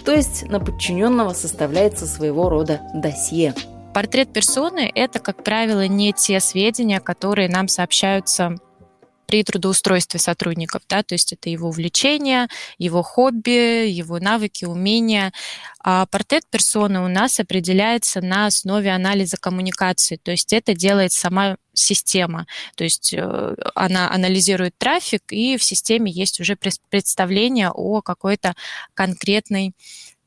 То 0.05 0.13
есть 0.13 0.47
на 0.49 0.59
подчиненного 0.59 1.33
составляется 1.33 2.07
своего 2.07 2.49
рода 2.49 2.81
досье. 2.93 3.53
Портрет 3.93 4.33
персоны– 4.33 4.91
это, 4.95 5.19
как 5.19 5.43
правило, 5.43 5.87
не 5.87 6.13
те 6.13 6.39
сведения, 6.39 6.99
которые 6.99 7.49
нам 7.49 7.67
сообщаются 7.67 8.55
при 9.27 9.43
трудоустройстве 9.43 10.19
сотрудников, 10.19 10.81
да, 10.89 11.03
то 11.03 11.15
есть 11.15 11.33
это 11.33 11.49
его 11.49 11.69
увлечения, 11.69 12.47
его 12.77 13.03
хобби, 13.03 13.87
его 13.87 14.19
навыки, 14.19 14.65
умения. 14.65 15.31
А 15.79 16.05
портрет 16.05 16.43
персоны 16.49 16.99
у 17.01 17.07
нас 17.07 17.39
определяется 17.39 18.21
на 18.21 18.47
основе 18.47 18.91
анализа 18.91 19.37
коммуникации, 19.37 20.17
то 20.17 20.31
есть 20.31 20.53
это 20.53 20.73
делает 20.73 21.11
сама 21.11 21.57
система, 21.73 22.47
то 22.75 22.83
есть 22.83 23.13
э, 23.13 23.55
она 23.75 24.09
анализирует 24.09 24.77
трафик, 24.77 25.23
и 25.31 25.57
в 25.57 25.63
системе 25.63 26.11
есть 26.11 26.39
уже 26.39 26.55
представление 26.55 27.69
о 27.69 28.01
какой-то 28.01 28.55
конкретной 28.93 29.73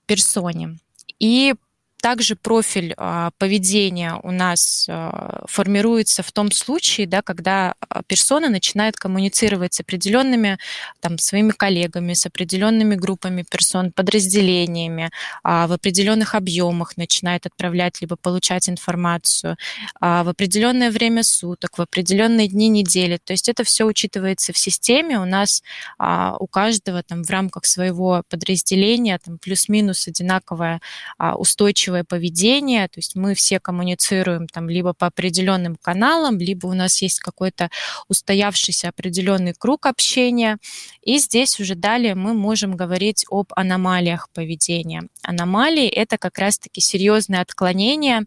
персоне. 0.07 0.79
И 1.19 1.55
также 2.01 2.37
профиль 2.37 2.95
а, 2.97 3.31
поведения 3.39 4.19
у 4.23 4.31
нас 4.31 4.87
а, 4.89 5.45
формируется 5.49 6.23
в 6.23 6.31
том 6.31 6.53
случае, 6.53 7.07
да, 7.07 7.23
когда 7.23 7.75
а, 7.81 8.03
персона 8.05 8.49
начинает 8.49 8.97
коммуницировать 8.97 9.75
с 9.75 9.81
определенными 9.81 10.59
там, 11.01 11.19
своими 11.19 11.51
коллегами, 11.51 12.15
с 12.15 12.25
определенными 12.25 12.95
группами 12.95 13.45
персон, 13.49 13.93
подразделениями, 13.93 15.11
в 15.43 15.73
определенных 15.73 16.35
объемах 16.35 16.97
начинает 16.97 17.47
отправлять 17.47 18.01
либо 18.01 18.17
получать 18.17 18.69
информацию 18.69 19.57
в 20.01 20.29
определенное 20.29 20.91
время 20.91 21.23
суток, 21.23 21.79
в 21.79 21.83
определенные 21.83 22.49
дни 22.49 22.69
недели. 22.69 23.19
То 23.23 23.33
есть 23.33 23.49
это 23.49 23.65
все 23.65 23.85
учитывается 23.85 24.53
в 24.53 24.59
системе. 24.59 25.19
У 25.19 25.25
нас 25.25 25.63
у 25.99 26.47
каждого 26.47 27.03
там, 27.03 27.25
в 27.25 27.31
рамках 27.31 27.67
своего 27.67 28.23
подразделения 28.29 29.19
там, 29.25 29.39
плюс-минус 29.39 30.09
одинаковая 30.09 30.81
устойчивая 31.19 31.88
устойчивое 31.89 32.05
поведение, 32.05 32.89
то 32.89 32.99
есть 32.99 33.17
мы 33.17 33.35
все 33.35 33.61
коммуницируем 33.61 34.47
там 34.47 34.69
либо 34.69 34.93
по 34.93 35.07
определенным 35.07 35.77
каналам, 35.77 36.39
либо 36.39 36.67
у 36.67 36.75
нас 36.75 37.03
есть 37.03 37.21
какой-то 37.21 37.71
устоявшийся 38.09 38.89
определенный 38.89 39.55
круг 39.55 39.87
общения. 39.87 40.59
И 41.03 41.19
здесь 41.19 41.61
уже 41.61 41.75
далее 41.75 42.15
мы 42.15 42.35
можем 42.35 42.77
говорить 42.77 43.25
об 43.31 43.53
аномалиях 43.57 44.29
поведения. 44.35 45.03
Аномалии– 45.23 45.89
это 46.03 46.19
как 46.19 46.39
раз-таки 46.39 46.81
серьезное 46.81 47.41
отклонение 47.41 48.25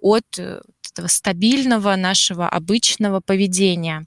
от 0.00 0.24
э, 0.38 0.60
этого 0.94 1.08
стабильного 1.08 1.96
нашего 1.96 2.48
обычного 2.48 3.20
поведения. 3.20 4.06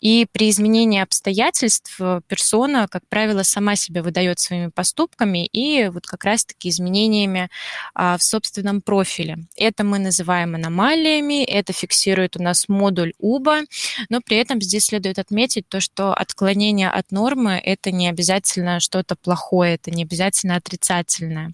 И 0.00 0.26
при 0.30 0.48
изменении 0.50 1.00
обстоятельств 1.00 1.96
э, 2.00 2.20
персона, 2.28 2.86
как 2.88 3.02
правило, 3.08 3.42
сама 3.42 3.74
себя 3.74 4.02
выдает 4.02 4.38
своими 4.38 4.68
поступками 4.68 5.46
и 5.46 5.88
вот 5.88 6.06
как 6.06 6.24
раз-таки 6.24 6.68
изменениями 6.68 7.50
а, 7.94 8.16
в 8.16 8.22
собственном 8.22 8.80
профиле. 8.80 9.38
Это 9.56 9.82
мы 9.82 9.98
называем 9.98 10.54
аномалиями, 10.54 11.42
это 11.44 11.72
фиксирует 11.72 12.36
у 12.36 12.42
нас 12.42 12.68
модуль 12.68 13.12
УБА, 13.18 13.62
но 14.08 14.20
при 14.20 14.36
этом 14.36 14.62
здесь 14.62 14.86
следует 14.86 15.18
отметить 15.18 15.68
то, 15.68 15.80
что 15.80 16.14
отклонение 16.14 16.90
от 16.90 17.10
нормы– 17.10 17.60
это 17.64 17.90
не 17.90 18.08
обязательно 18.08 18.78
что-то 18.78 19.16
плохое, 19.16 19.74
это 19.74 19.90
не 19.90 20.04
обязательно 20.04 20.54
отрицательное. 20.54 21.52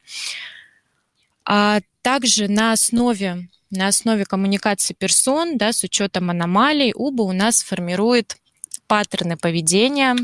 А 1.47 1.81
также 2.03 2.49
на 2.49 2.73
основе 2.73 3.49
на 3.77 3.89
основе 3.89 4.25
коммуникации 4.25 4.95
персон, 4.95 5.59
да, 5.59 5.73
с 5.73 5.85
учетом 5.85 6.31
аномалий, 6.31 6.93
УБА 6.95 7.23
у 7.23 7.33
нас 7.33 7.63
формирует 7.63 8.37
паттерны 8.87 9.37
поведения. 9.37 10.17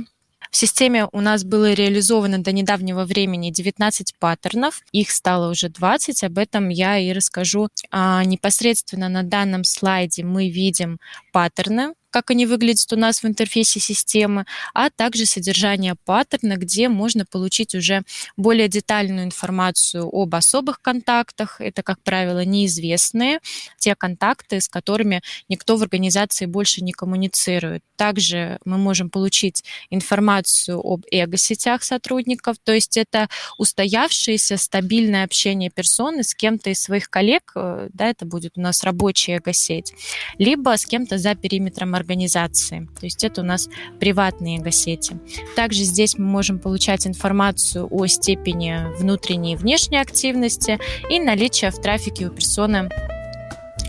В 0.51 0.57
системе 0.57 1.07
у 1.13 1.21
нас 1.21 1.45
было 1.45 1.73
реализовано 1.73 2.43
до 2.43 2.51
недавнего 2.51 3.05
времени 3.05 3.51
19 3.51 4.15
паттернов, 4.19 4.83
их 4.91 5.11
стало 5.13 5.51
уже 5.51 5.69
20, 5.69 6.25
об 6.25 6.39
этом 6.39 6.69
я 6.71 6.99
и 6.99 7.13
расскажу. 7.13 7.69
А 7.93 8.25
непосредственно 8.25 9.09
на 9.09 9.23
данном 9.23 9.63
слайде 9.63 10.25
мы 10.25 10.51
видим 10.51 10.99
паттерны, 11.33 11.95
как 12.11 12.31
они 12.31 12.47
выглядят 12.47 12.93
у 12.93 12.97
нас 12.97 13.23
в 13.23 13.27
интерфейсе 13.27 13.81
системы, 13.81 14.45
а 14.75 14.91
также 14.91 15.27
содержание 15.27 15.95
паттерна, 16.05 16.57
где 16.57 16.89
можно 16.89 17.25
получить 17.25 17.75
уже 17.75 18.03
более 18.37 18.69
детальную 18.69 19.25
информацию 19.25 20.09
об 20.13 20.35
особых 20.35 20.81
контактах. 20.83 21.61
Это, 21.61 21.83
как 21.83 22.03
правило, 22.03 22.45
неизвестные, 22.45 23.41
те 23.79 23.95
контакты, 23.95 24.61
с 24.61 24.69
которыми 24.69 25.23
никто 25.49 25.77
в 25.77 25.83
организации 25.83 26.47
больше 26.47 26.83
не 26.83 26.93
коммуницирует. 26.93 27.83
Также 27.97 28.59
мы 28.65 28.79
можем 28.79 29.11
получить 29.11 29.65
информацию 29.91 30.81
об 30.81 31.05
эго-сетях 31.11 31.83
сотрудников, 31.83 32.57
то 32.63 32.73
есть 32.73 32.97
это 32.97 33.29
устоявшееся 33.59 34.57
стабильное 34.57 35.25
общение 35.25 35.71
персоны 35.71 36.23
с 36.23 36.35
кем-то 36.35 36.71
из 36.71 36.81
своих 36.81 37.11
коллег, 37.11 37.53
э, 37.55 37.89
да, 37.93 38.09
это 38.09 38.25
будет 38.25 38.57
у 38.57 38.61
нас 38.61 38.83
рабочая 38.85 39.37
эго-сеть, 39.37 39.93
либо 40.39 40.77
с 40.77 40.87
кем-то 40.87 41.19
за 41.19 41.35
периметром 41.35 41.95
организации. 42.01 42.89
То 42.99 43.07
есть 43.07 43.23
это 43.25 43.43
у 43.43 43.45
нас 43.45 43.69
приватные 43.99 44.59
эго-сети. 44.59 45.19
Также 45.55 45.85
здесь 45.85 46.19
мы 46.19 46.25
можем 46.25 46.59
получать 46.59 47.07
информацию 47.07 47.87
о 47.91 48.07
степени 48.07 48.87
внутренней 48.99 49.53
и 49.53 49.57
внешней 49.57 49.99
активности 49.99 50.79
и 51.09 51.21
наличия 51.21 51.71
в 51.71 51.81
трафике 51.81 52.27
у 52.27 52.31
персоны 52.31 52.89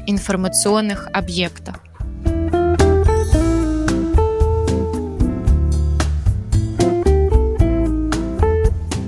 информационных 0.07 1.07
объектов. 1.13 1.75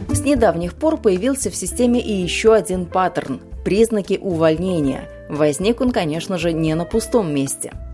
С 0.10 0.26
недавних 0.26 0.76
пор 0.76 0.98
появился 0.98 1.52
в 1.52 1.56
системе 1.56 2.00
и 2.00 2.13
еще 2.13 2.54
один 2.54 2.86
паттерн– 2.86 3.42
признаки 3.66 4.20
увольнения. 4.22 5.10
Возник 5.30 5.82
он, 5.82 5.92
конечно 5.92 6.38
же, 6.38 6.54
не 6.54 6.74
на 6.76 6.86
пустом 6.86 7.34
месте– 7.34 7.74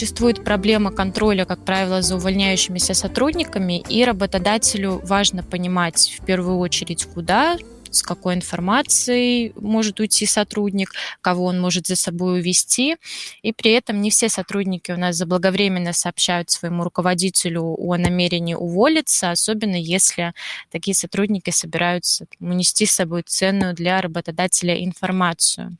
существует 0.00 0.42
проблема 0.44 0.90
контроля, 0.90 1.44
как 1.44 1.62
правило, 1.64 2.00
за 2.00 2.16
увольняющимися 2.16 2.94
сотрудниками, 2.94 3.82
и 3.86 4.02
работодателю 4.02 5.02
важно 5.04 5.42
понимать 5.42 6.18
в 6.18 6.24
первую 6.24 6.56
очередь, 6.56 7.04
куда 7.04 7.58
с 7.90 8.02
какой 8.02 8.34
информацией 8.34 9.52
может 9.56 10.00
уйти 10.00 10.26
сотрудник, 10.26 10.92
кого 11.20 11.46
он 11.46 11.60
может 11.60 11.86
за 11.86 11.96
собой 11.96 12.40
увести. 12.40 12.96
И 13.42 13.52
при 13.52 13.72
этом 13.72 14.00
не 14.00 14.10
все 14.10 14.28
сотрудники 14.28 14.92
у 14.92 14.96
нас 14.96 15.16
заблаговременно 15.16 15.92
сообщают 15.92 16.50
своему 16.50 16.84
руководителю 16.84 17.62
о 17.62 17.96
намерении 17.96 18.54
уволиться, 18.54 19.30
особенно 19.30 19.76
если 19.76 20.32
такие 20.70 20.94
сотрудники 20.94 21.50
собираются 21.50 22.26
унести 22.38 22.86
с 22.86 22.92
собой 22.92 23.22
ценную 23.26 23.74
для 23.74 24.00
работодателя 24.00 24.82
информацию. 24.84 25.76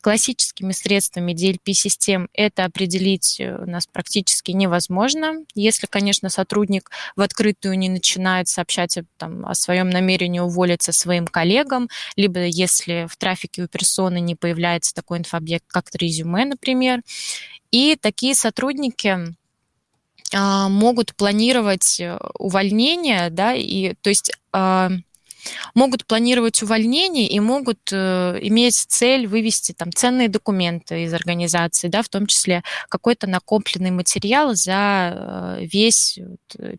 Классическими 0.00 0.72
средствами 0.72 1.32
DLP-систем 1.32 2.28
это 2.32 2.64
определить 2.64 3.40
у 3.40 3.68
нас 3.68 3.86
практически 3.86 4.52
невозможно. 4.52 5.44
Если, 5.54 5.86
конечно, 5.86 6.28
сотрудник 6.28 6.90
в 7.16 7.22
открытую 7.22 7.78
не 7.78 7.88
начинает 7.88 8.48
сообщать 8.48 8.98
там, 9.16 9.44
о 9.46 9.54
своем 9.54 9.90
намерении 9.90 10.40
уволиться 10.40 10.92
своим 10.92 11.26
коллегам, 11.26 11.47
коллегам, 11.48 11.88
либо 12.16 12.44
если 12.44 13.06
в 13.10 13.16
трафике 13.16 13.62
у 13.62 13.68
персоны 13.68 14.20
не 14.20 14.34
появляется 14.34 14.94
такой 14.94 15.18
инфобъект, 15.18 15.64
как 15.68 15.86
резюме, 15.94 16.44
например. 16.44 17.00
И 17.70 17.96
такие 18.00 18.34
сотрудники 18.34 19.18
а, 20.34 20.68
могут 20.68 21.14
планировать 21.16 22.00
э, 22.00 22.18
увольнение, 22.38 23.30
да, 23.30 23.54
и 23.54 23.94
то 24.00 24.10
есть 24.10 24.32
а, 24.52 24.90
могут 25.74 26.06
планировать 26.06 26.62
увольнение 26.62 27.28
и 27.28 27.40
могут 27.40 27.78
э, 27.92 28.38
иметь 28.42 28.74
цель 28.74 29.26
вывести 29.26 29.72
там 29.72 29.92
ценные 29.92 30.28
документы 30.28 31.04
из 31.04 31.14
организации, 31.14 31.88
да, 31.88 32.02
в 32.02 32.08
том 32.08 32.26
числе 32.26 32.62
какой-то 32.88 33.26
накопленный 33.26 33.90
материал 33.90 34.54
за 34.54 35.12
э, 35.14 35.64
весь 35.64 36.18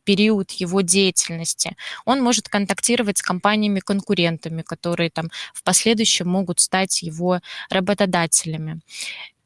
период 0.03 0.51
его 0.51 0.81
деятельности. 0.81 1.75
Он 2.05 2.21
может 2.21 2.49
контактировать 2.49 3.17
с 3.17 3.21
компаниями-конкурентами, 3.21 4.61
которые 4.61 5.09
там 5.09 5.29
в 5.53 5.63
последующем 5.63 6.27
могут 6.27 6.59
стать 6.59 7.01
его 7.01 7.39
работодателями. 7.69 8.81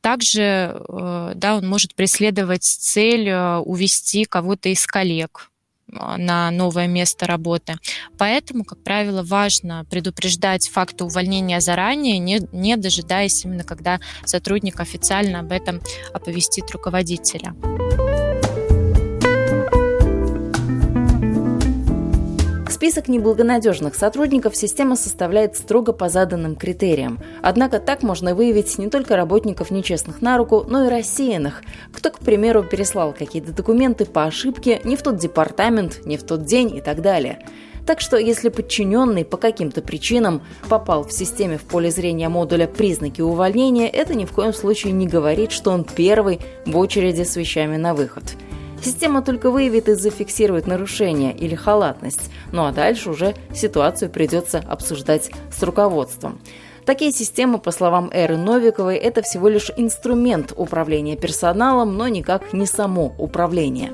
Также 0.04 0.42
э, 0.42 1.32
да, 1.36 1.56
он 1.56 1.66
может 1.66 1.96
преследовать 1.96 2.64
цель 2.64 3.30
э, 3.30 3.58
увести 3.60 4.26
кого-то 4.26 4.68
из 4.68 4.86
коллег, 4.86 5.50
на 6.18 6.52
новое 6.52 6.88
место 6.88 7.26
работы. 7.26 7.76
Поэтому, 8.18 8.64
как 8.64 8.84
правило, 8.84 9.24
важно 9.24 9.86
предупреждать 9.90 10.70
факты 10.70 11.04
увольнения 11.04 11.60
заранее, 11.60 12.20
не, 12.20 12.42
не 12.52 12.78
дожидаясь 12.78 13.46
именно, 13.46 13.64
когда 13.64 14.00
сотрудник 14.26 14.80
официально 14.80 15.40
об 15.40 15.52
этом 15.52 15.82
оповестит 16.14 16.70
руководителя. 16.72 17.56
Список 22.84 23.08
неблагонадежных 23.08 23.96
сотрудников 23.96 24.58
система 24.58 24.98
составляет 24.98 25.56
строго 25.56 25.94
по 25.94 26.10
заданным 26.10 26.58
критериям. 26.58 27.18
Однако 27.42 27.80
так 27.80 28.04
можно 28.04 28.36
выявить 28.36 28.78
не 28.78 28.90
только 28.90 29.16
работников 29.16 29.72
нечестных 29.72 30.22
на 30.22 30.38
руку, 30.38 30.66
но 30.68 30.84
и 30.84 30.90
рассеянных. 30.90 31.62
Кто, 31.94 32.10
к 32.10 32.20
примеру, 32.20 32.62
переслал 32.62 33.14
какие-то 33.18 33.54
документы 33.54 34.04
по 34.04 34.26
ошибке 34.26 34.82
не 34.84 34.98
в 34.98 35.02
тот 35.02 35.16
департамент, 35.16 36.06
не 36.06 36.18
в 36.18 36.24
тот 36.24 36.44
день 36.44 36.76
и 36.76 36.82
так 36.82 37.02
далее. 37.02 37.40
Так 37.86 38.02
что, 38.02 38.18
если 38.18 38.50
подчиненный 38.50 39.24
по 39.24 39.38
каким-то 39.38 39.82
причинам 39.82 40.42
попал 40.68 41.06
в 41.06 41.14
системе 41.14 41.58
в 41.58 41.62
поле 41.62 41.90
зрения 41.90 42.28
модуля 42.28 42.68
«Признаки 42.68 43.22
увольнения», 43.22 43.88
это 43.88 44.14
ни 44.14 44.26
в 44.26 44.34
коем 44.34 44.52
случае 44.52 44.92
не 44.92 45.08
говорит, 45.08 45.54
что 45.54 45.72
он 45.72 45.86
первый 45.86 46.42
в 46.66 46.78
очереди 46.78 47.24
с 47.24 47.38
вещами 47.38 47.78
на 47.78 47.94
выход– 47.94 48.26
Система 48.84 49.22
только 49.22 49.50
выявит 49.50 49.88
и 49.88 49.94
зафиксирует 49.94 50.68
нарушение 50.68 51.34
или 51.34 51.56
халатность, 51.56 52.30
ну 52.52 52.66
а 52.66 52.72
дальше 52.72 53.10
уже 53.10 53.34
ситуацию 53.54 54.10
придется 54.10 54.64
обсуждать 54.68 55.32
с 55.52 55.64
руководством. 55.64 56.40
Такие 56.86 57.14
системы, 57.14 57.60
по 57.60 57.72
словам 57.72 58.10
Эры 58.12 58.36
Новиковой, 58.36 58.98
это 58.98 59.22
всего 59.22 59.48
лишь 59.48 59.72
инструмент 59.78 60.52
управления 60.56 61.16
персоналом, 61.16 61.96
но 61.96 62.10
никак 62.10 62.52
не 62.52 62.66
само 62.66 63.16
управление. 63.18 63.92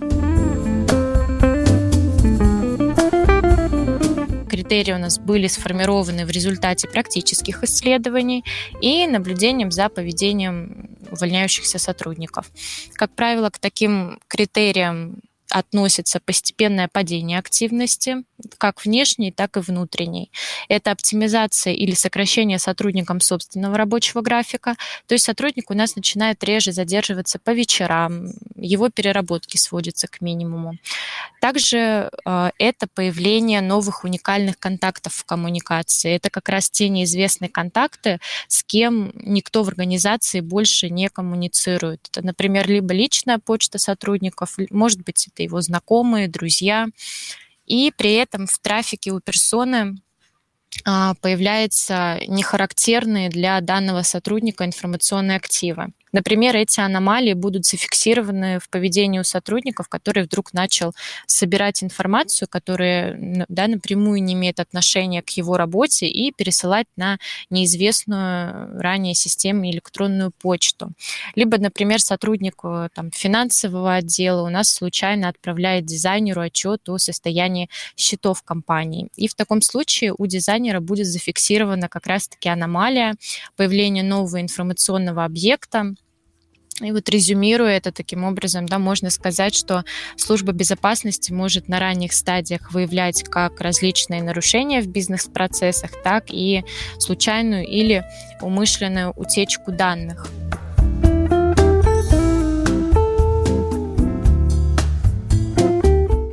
критерии 4.69 4.93
у 4.93 4.99
нас 4.99 5.17
были 5.17 5.47
сформированы 5.47 6.25
в 6.25 6.29
результате 6.29 6.87
практических 6.87 7.63
исследований 7.63 8.45
и 8.81 9.07
наблюдением 9.07 9.71
за 9.71 9.89
поведением 9.89 10.91
увольняющихся 11.11 11.79
сотрудников. 11.79 12.47
Как 12.93 13.11
правило, 13.11 13.49
к 13.49 13.59
таким 13.59 14.19
критериям 14.27 15.21
относится 15.49 16.19
постепенное 16.19 16.87
падение 16.87 17.39
активности, 17.39 18.23
как 18.57 18.85
внешней, 18.85 19.31
так 19.31 19.57
и 19.57 19.59
внутренней. 19.59 20.31
Это 20.67 20.91
оптимизация 20.91 21.73
или 21.73 21.93
сокращение 21.93 22.59
сотрудникам 22.59 23.19
собственного 23.19 23.77
рабочего 23.77 24.21
графика. 24.21 24.75
То 25.07 25.13
есть 25.13 25.25
сотрудник 25.25 25.69
у 25.71 25.73
нас 25.73 25.95
начинает 25.95 26.43
реже 26.43 26.71
задерживаться 26.71 27.39
по 27.39 27.51
вечерам, 27.51 28.31
его 28.55 28.89
переработки 28.89 29.57
сводятся 29.57 30.07
к 30.07 30.21
минимуму. 30.21 30.77
Также 31.41 32.09
э, 32.25 32.51
это 32.57 32.87
появление 32.93 33.61
новых 33.61 34.03
уникальных 34.03 34.59
контактов 34.59 35.13
в 35.13 35.25
коммуникации. 35.25 36.15
Это 36.15 36.29
как 36.29 36.49
раз 36.49 36.69
те 36.69 36.89
неизвестные 36.89 37.49
контакты, 37.49 38.19
с 38.47 38.63
кем 38.63 39.11
никто 39.15 39.63
в 39.63 39.69
организации 39.69 40.41
больше 40.41 40.89
не 40.89 41.09
коммуницирует. 41.09 42.07
Это, 42.11 42.25
например, 42.25 42.67
либо 42.67 42.93
личная 42.93 43.39
почта 43.39 43.79
сотрудников, 43.79 44.57
может 44.69 45.01
быть, 45.01 45.17
это 45.39 45.43
его 45.43 45.61
знакомые, 45.61 46.27
друзья. 46.27 46.87
И 47.65 47.91
при 47.95 48.13
этом 48.15 48.45
в 48.45 48.59
трафике 48.59 49.11
у 49.11 49.21
персоны 49.21 49.95
а, 50.85 51.13
появляются 51.21 52.19
нехарактерные 52.27 53.29
для 53.29 53.61
данного 53.61 54.01
сотрудника 54.01 54.65
информационные 54.65 55.37
активы. 55.37 55.93
Например, 56.11 56.55
эти 56.55 56.79
аномалии 56.79 57.33
будут 57.33 57.65
зафиксированы 57.65 58.59
в 58.59 58.69
поведении 58.69 59.19
у 59.19 59.23
сотрудников, 59.23 59.87
который 59.89 60.23
вдруг 60.23 60.53
начал 60.53 60.93
собирать 61.27 61.83
информацию, 61.83 62.47
которая 62.49 63.45
да, 63.47 63.67
напрямую 63.67 64.23
не 64.23 64.33
имеет 64.33 64.59
отношения 64.59 65.21
к 65.21 65.29
его 65.29 65.57
работе, 65.57 66.07
и 66.07 66.31
пересылать 66.31 66.87
на 66.95 67.17
неизвестную 67.49 68.79
ранее 68.81 69.13
систему 69.13 69.69
электронную 69.69 70.31
почту. 70.31 70.91
Либо, 71.35 71.57
например, 71.57 71.99
сотрудник 71.99 72.55
э, 72.63 72.89
там, 72.93 73.11
финансового 73.11 73.95
отдела 73.95 74.43
у 74.43 74.49
нас 74.49 74.69
случайно 74.69 75.29
отправляет 75.29 75.85
дизайнеру 75.85 76.41
отчет 76.41 76.87
о 76.89 76.97
состоянии 76.97 77.69
счетов 77.95 78.43
компании. 78.43 79.09
И 79.15 79.27
в 79.27 79.35
таком 79.35 79.61
случае 79.61 80.13
у 80.17 80.25
дизайнера 80.25 80.79
будет 80.79 81.07
зафиксирована 81.07 81.87
как 81.87 82.07
раз-таки 82.07 82.49
аномалия 82.49 83.15
появления 83.55 84.03
нового 84.03 84.41
информационного 84.41 85.25
объекта, 85.25 85.93
и 86.81 86.91
вот 86.91 87.09
резюмируя 87.09 87.77
это 87.77 87.91
таким 87.91 88.23
образом, 88.23 88.65
да, 88.65 88.79
можно 88.79 89.09
сказать, 89.09 89.55
что 89.55 89.83
служба 90.15 90.51
безопасности 90.51 91.31
может 91.31 91.67
на 91.67 91.79
ранних 91.79 92.13
стадиях 92.13 92.71
выявлять 92.71 93.23
как 93.23 93.59
различные 93.61 94.23
нарушения 94.23 94.81
в 94.81 94.87
бизнес-процессах, 94.87 95.91
так 96.03 96.25
и 96.29 96.63
случайную 96.99 97.65
или 97.65 98.03
умышленную 98.41 99.13
утечку 99.15 99.71
данных. 99.71 100.27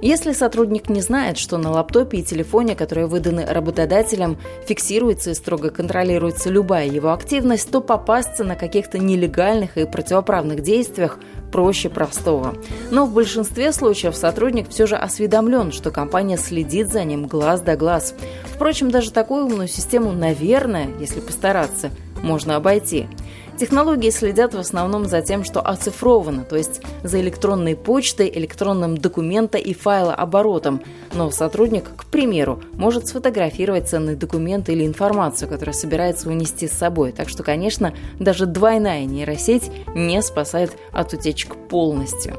Если 0.07 0.31
сотрудник 0.31 0.89
не 0.89 1.01
знает, 1.01 1.37
что 1.37 1.59
на 1.59 1.73
лаптопе 1.73 2.19
и 2.19 2.23
телефоне, 2.23 2.77
которые 2.77 3.09
выданы 3.09 3.45
работодателем, 3.45 4.39
фиксируется 4.65 5.33
и 5.33 5.35
строго 5.35 5.71
контролируется 5.71 6.49
любая 6.49 6.87
его 6.87 7.13
активность, 7.13 7.69
то 7.73 7.81
попасться 7.81 8.45
на 8.45 8.55
каких-то 8.55 9.01
нелегальных 9.01 9.77
и 9.77 9.85
противоправных 9.85 10.63
действиях 10.63 11.19
проще 11.51 11.89
простого. 11.89 12.55
Но 12.93 13.07
в 13.07 13.15
большинстве 13.15 13.73
случаев 13.73 14.15
сотрудник 14.15 14.69
все 14.69 14.87
же 14.87 14.95
осведомлен, 14.95 15.73
что 15.73 15.91
компания 15.91 16.37
следит 16.37 16.93
за 16.93 17.03
ним 17.03 17.27
глаз 17.27 17.63
да 17.63 17.75
глаз. 17.75 18.15
Впрочем, 18.55 18.93
даже 18.93 19.11
такую 19.11 19.47
умную 19.47 19.67
систему, 19.67 20.13
наверное, 20.13 20.87
если 21.01 21.19
постараться, 21.19 21.91
можно 22.23 22.55
обойти. 22.55 23.09
Технологии 23.59 24.11
следят 24.11 24.53
в 24.53 24.59
основном 24.59 25.07
за 25.07 25.23
тем, 25.23 25.43
что 25.43 25.61
оцифровано, 25.61 26.45
то 26.45 26.57
есть 26.57 26.83
за 27.03 27.21
электронной 27.23 27.75
почтой, 27.75 28.31
электронным 28.35 28.99
документа 28.99 29.57
и 29.57 29.73
файлооборотом. 29.73 30.83
Но 31.15 31.31
сотрудник, 31.31 31.85
к 31.97 32.05
примеру, 32.05 32.61
может 32.75 33.09
сфотографировать 33.09 33.89
ценный 33.89 34.15
документ 34.15 34.69
или 34.69 34.87
информацию, 34.87 35.49
которую 35.49 35.75
собирается 35.75 36.29
унести 36.29 36.69
с 36.69 36.73
собой. 36.73 37.13
Так 37.13 37.31
что, 37.31 37.43
конечно, 37.43 37.95
даже 38.21 38.45
двойная 38.45 39.07
нейросеть 39.07 39.71
не 39.95 40.21
спасает 40.21 40.73
от 40.93 41.15
утечек 41.15 41.57
полностью. 41.69 42.37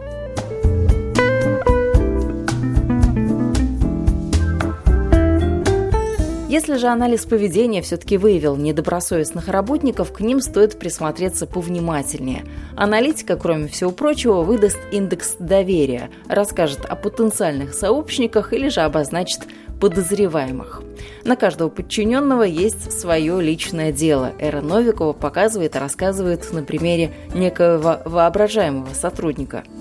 Если 6.47 6.77
же 6.77 6.87
анализ 6.87 7.25
поведения 7.25 7.81
все-таки 7.81 8.17
выявил 8.17 8.55
недобросовестных 8.55 9.49
работников, 9.49 10.13
к 10.13 10.21
ним 10.21 10.39
стоит 10.39 10.79
присмотреться 10.79 11.45
повнимательнее. 11.45 12.45
Аналитика, 12.77 13.35
кроме 13.35 13.67
всего 13.67 13.91
прочего, 13.91 14.43
выдаст 14.43 14.79
индекс 14.93 15.35
доверия, 15.39 16.09
расскажет 16.29 16.85
о 16.85 16.95
потенциальных 16.95 17.73
сообщниках 17.73 18.53
или 18.53 18.69
же 18.69 18.79
обозначит 18.79 19.41
подозреваемых. 19.81 20.83
На 21.25 21.35
каждого 21.35 21.67
подчиненного 21.67 22.43
есть 22.43 22.97
свое 22.97 23.41
личное 23.41 23.91
дело. 23.91 24.31
Эра 24.39 24.61
Новикова 24.61 25.11
показывает 25.11 25.75
и 25.75 25.79
рассказывает 25.79 26.49
на 26.53 26.63
примере 26.63 27.11
некоего 27.35 27.99
воображаемого 28.05 28.93
сотрудника– 28.93 29.65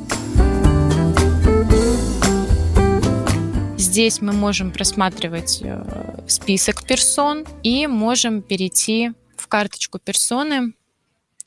Здесь 3.97 4.21
мы 4.21 4.35
можем 4.35 4.73
просматривать 4.73 5.61
э, 5.63 6.23
список 6.29 6.87
персон 6.87 7.47
и 7.63 7.87
можем 7.87 8.43
перейти 8.43 9.13
в 9.39 9.49
карточку 9.49 9.99
персоны, 9.99 10.75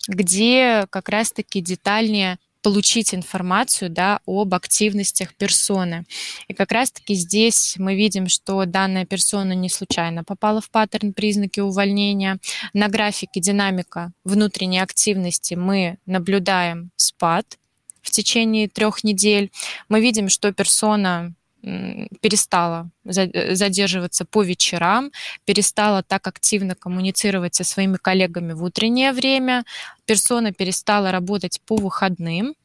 где 0.07 0.87
как 0.89 1.09
раз-таки 1.09 1.61
детальнее 1.61 2.39
получить 2.63 3.13
информацию 3.13 3.91
да, 3.91 4.19
об 4.25 4.55
активностях 4.55 5.35
персоны. 5.35 6.05
И 6.47 6.55
как 6.55 6.71
раз-таки 6.71 7.13
здесь 7.13 7.75
мы 7.77 7.95
видим, 7.95 8.27
что 8.27 8.65
данная 8.65 9.05
персона 9.05 9.53
не 9.53 9.69
случайно 9.69 10.23
попала 10.23 10.59
в 10.59 10.71
паттерн 10.71 11.13
признаки 11.13 11.59
увольнения. 11.59 12.39
На 12.73 12.87
графике 12.87 13.41
динамика 13.41 14.11
внутренней 14.23 14.79
активности 14.79 15.53
мы 15.53 15.99
наблюдаем 16.07 16.89
спад 16.95 17.59
в 18.01 18.09
течение 18.09 18.67
трех 18.67 19.03
недель. 19.03 19.51
Мы 19.87 20.01
видим, 20.01 20.29
что 20.29 20.51
персона 20.51 21.35
перестала 21.61 22.89
задерживаться 23.03 24.25
по 24.25 24.43
вечерам, 24.43 25.11
перестала 25.45 26.03
так 26.03 26.27
активно 26.27 26.75
коммуницировать 26.75 27.55
со 27.55 27.63
своими 27.63 27.97
коллегами 27.97 28.53
в 28.53 28.63
утреннее 28.63 29.11
время, 29.11 29.65
персона 30.05 30.53
перестала 30.53 31.11
работать 31.11 31.59
по 31.65 31.75
выходным, 31.75 32.55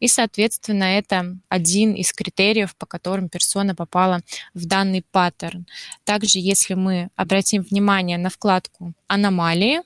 и, 0.00 0.08
соответственно, 0.08 0.84
это 0.84 1.36
один 1.48 1.94
из 1.94 2.12
критериев, 2.12 2.74
по 2.76 2.86
которым 2.86 3.28
персона 3.28 3.74
попала 3.74 4.20
в 4.54 4.66
данный 4.66 5.04
паттерн. 5.10 5.66
Также, 6.04 6.38
если 6.38 6.74
мы 6.74 7.08
обратим 7.16 7.62
внимание 7.62 8.18
на 8.18 8.30
вкладку 8.30 8.92
«Аномалии», 9.06 9.80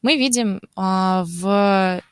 мы 0.00 0.16
видим 0.16 0.60
а, 0.74 1.24
в 1.26 2.02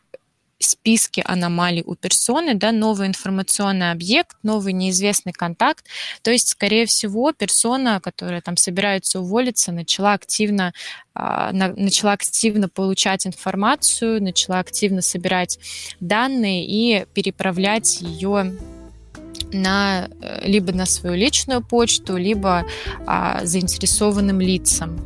списке 0.64 1.22
аномалий 1.22 1.82
у 1.86 1.94
персоны, 1.94 2.54
да, 2.54 2.72
новый 2.72 3.08
информационный 3.08 3.90
объект, 3.90 4.36
новый 4.42 4.72
неизвестный 4.72 5.32
контакт. 5.32 5.84
То 6.22 6.30
есть, 6.30 6.48
скорее 6.48 6.86
всего, 6.86 7.32
персона, 7.32 8.00
которая 8.00 8.40
там 8.40 8.56
собирается 8.56 9.20
уволиться, 9.20 9.72
начала 9.72 10.12
активно, 10.12 10.72
а, 11.14 11.52
начала 11.52 12.12
активно 12.12 12.68
получать 12.68 13.26
информацию, 13.26 14.22
начала 14.22 14.58
активно 14.58 15.02
собирать 15.02 15.58
данные 16.00 16.64
и 16.66 17.06
переправлять 17.14 18.00
ее 18.00 18.56
на, 19.52 20.08
э, 20.20 20.48
либо 20.48 20.72
на 20.72 20.86
свою 20.86 21.16
личную 21.16 21.62
почту, 21.62 22.16
либо 22.16 22.66
а, 23.06 23.44
заинтересованным 23.44 24.40
лицам. 24.40 24.98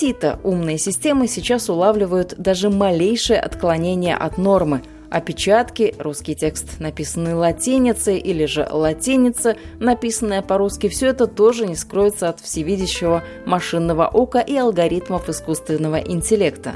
Сито, 0.00 0.40
умные 0.44 0.78
системы 0.78 1.28
сейчас 1.28 1.68
улавливают 1.68 2.34
даже 2.38 2.70
малейшее 2.70 3.38
отклонение 3.38 4.16
от 4.16 4.38
нормы. 4.38 4.82
Опечатки, 5.10 5.94
русский 5.98 6.34
текст, 6.34 6.80
написанный 6.80 7.34
латиницей, 7.34 8.18
или 8.18 8.46
же 8.46 8.66
латиница, 8.70 9.56
написанная 9.78 10.40
по-русски, 10.40 10.88
все 10.88 11.08
это 11.08 11.26
тоже 11.26 11.66
не 11.66 11.74
скроется 11.74 12.30
от 12.30 12.40
всевидящего 12.40 13.22
машинного 13.44 14.06
ока 14.06 14.40
и 14.40 14.56
алгоритмов 14.56 15.28
искусственного 15.28 15.96
интеллекта. 15.96 16.74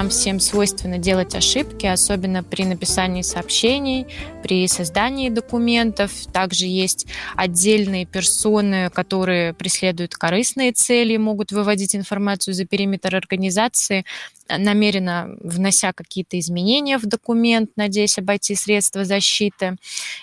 Нам 0.00 0.08
всем 0.08 0.40
свойственно 0.40 0.96
делать 0.96 1.34
ошибки, 1.34 1.84
особенно 1.84 2.42
при 2.42 2.64
написании 2.64 3.20
сообщений, 3.20 4.06
при 4.42 4.66
создании 4.66 5.28
документов. 5.28 6.10
Также 6.32 6.64
есть 6.64 7.06
отдельные 7.36 8.06
персоны, 8.06 8.88
которые 8.88 9.52
преследуют 9.52 10.14
корыстные 10.14 10.72
цели, 10.72 11.18
могут 11.18 11.52
выводить 11.52 11.94
информацию 11.94 12.54
за 12.54 12.64
периметр 12.64 13.14
организации 13.14 14.06
намеренно 14.58 15.36
внося 15.40 15.92
какие-то 15.92 16.38
изменения 16.38 16.98
в 16.98 17.06
документ, 17.06 17.70
надеясь 17.76 18.18
обойти 18.18 18.54
средства 18.54 19.04
защиты. 19.04 19.76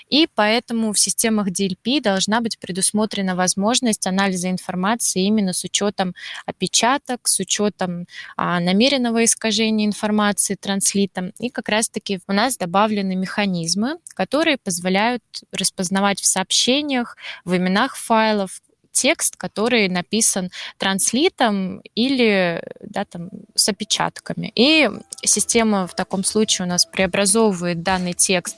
И 0.09 0.27
поэтому 0.33 0.93
в 0.93 0.99
системах 0.99 1.49
DLP 1.49 2.01
должна 2.01 2.41
быть 2.41 2.59
предусмотрена 2.59 3.35
возможность 3.35 4.07
анализа 4.07 4.49
информации 4.49 5.23
именно 5.23 5.53
с 5.53 5.63
учетом 5.63 6.13
опечаток, 6.45 7.27
с 7.27 7.39
учетом 7.39 8.07
а, 8.35 8.59
намеренного 8.59 9.23
искажения 9.23 9.85
информации 9.85 10.55
транслитом. 10.55 11.31
И 11.39 11.49
как 11.49 11.69
раз-таки 11.69 12.19
у 12.27 12.33
нас 12.33 12.57
добавлены 12.57 13.15
механизмы, 13.15 13.97
которые 14.13 14.57
позволяют 14.57 15.23
распознавать 15.51 16.19
в 16.19 16.25
сообщениях, 16.25 17.17
в 17.45 17.55
именах 17.55 17.95
файлов, 17.95 18.61
текст, 18.97 19.35
который 19.35 19.87
написан 19.89 20.49
транслитом 20.77 21.81
или 21.93 22.63
да, 22.81 23.05
там, 23.05 23.29
с 23.53 23.69
опечатками. 23.69 24.51
И 24.55 24.89
система 25.23 25.85
в 25.85 25.93
таком 25.93 26.23
случае 26.23 26.65
у 26.65 26.69
нас 26.69 26.85
преобразовывает 26.85 27.83
данный 27.83 28.13
текст 28.13 28.57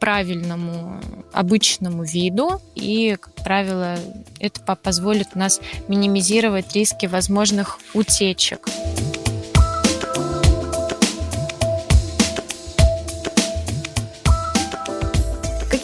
правильному 0.00 1.00
обычному 1.32 2.04
виду, 2.04 2.60
и, 2.74 3.16
как 3.20 3.34
правило, 3.34 3.98
это 4.38 4.60
позволит 4.76 5.28
у 5.34 5.38
нас 5.38 5.60
минимизировать 5.88 6.74
риски 6.74 7.06
возможных 7.06 7.78
утечек. 7.94 8.68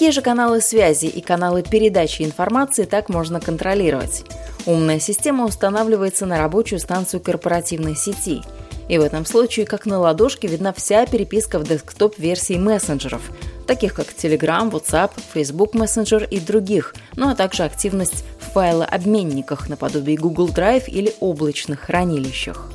Какие 0.02 0.14
же 0.14 0.20
каналы 0.20 0.60
связи 0.60 1.06
и 1.06 1.20
каналы 1.20 1.62
передачи 1.62 2.22
информации 2.22 2.86
так 2.86 3.08
можно 3.08 3.38
контролировать? 3.38 4.24
Умная 4.66 4.98
система 4.98 5.44
устанавливается 5.44 6.26
на 6.26 6.38
рабочую 6.38 6.80
станцию 6.80 7.20
корпоративной 7.20 7.94
сети. 7.94 8.42
И 8.88 8.98
в 8.98 9.00
этом 9.00 9.24
случае, 9.24 9.64
как 9.64 9.86
на 9.86 10.00
ладошке, 10.00 10.48
видна 10.48 10.72
вся 10.72 11.06
переписка 11.06 11.60
в 11.60 11.62
десктоп-версии 11.62 12.54
мессенджеров, 12.54 13.22
таких 13.68 13.94
как 13.94 14.08
Telegram, 14.08 14.68
WhatsApp, 14.72 15.12
Facebook 15.32 15.76
Messenger 15.76 16.28
и 16.28 16.40
других, 16.40 16.96
ну 17.14 17.28
а 17.28 17.36
также 17.36 17.62
активность 17.62 18.24
в 18.40 18.54
файлообменниках 18.54 19.68
наподобие 19.68 20.16
Google 20.16 20.48
Drive 20.48 20.86
или 20.88 21.14
облачных 21.20 21.78
хранилищах. 21.78 22.72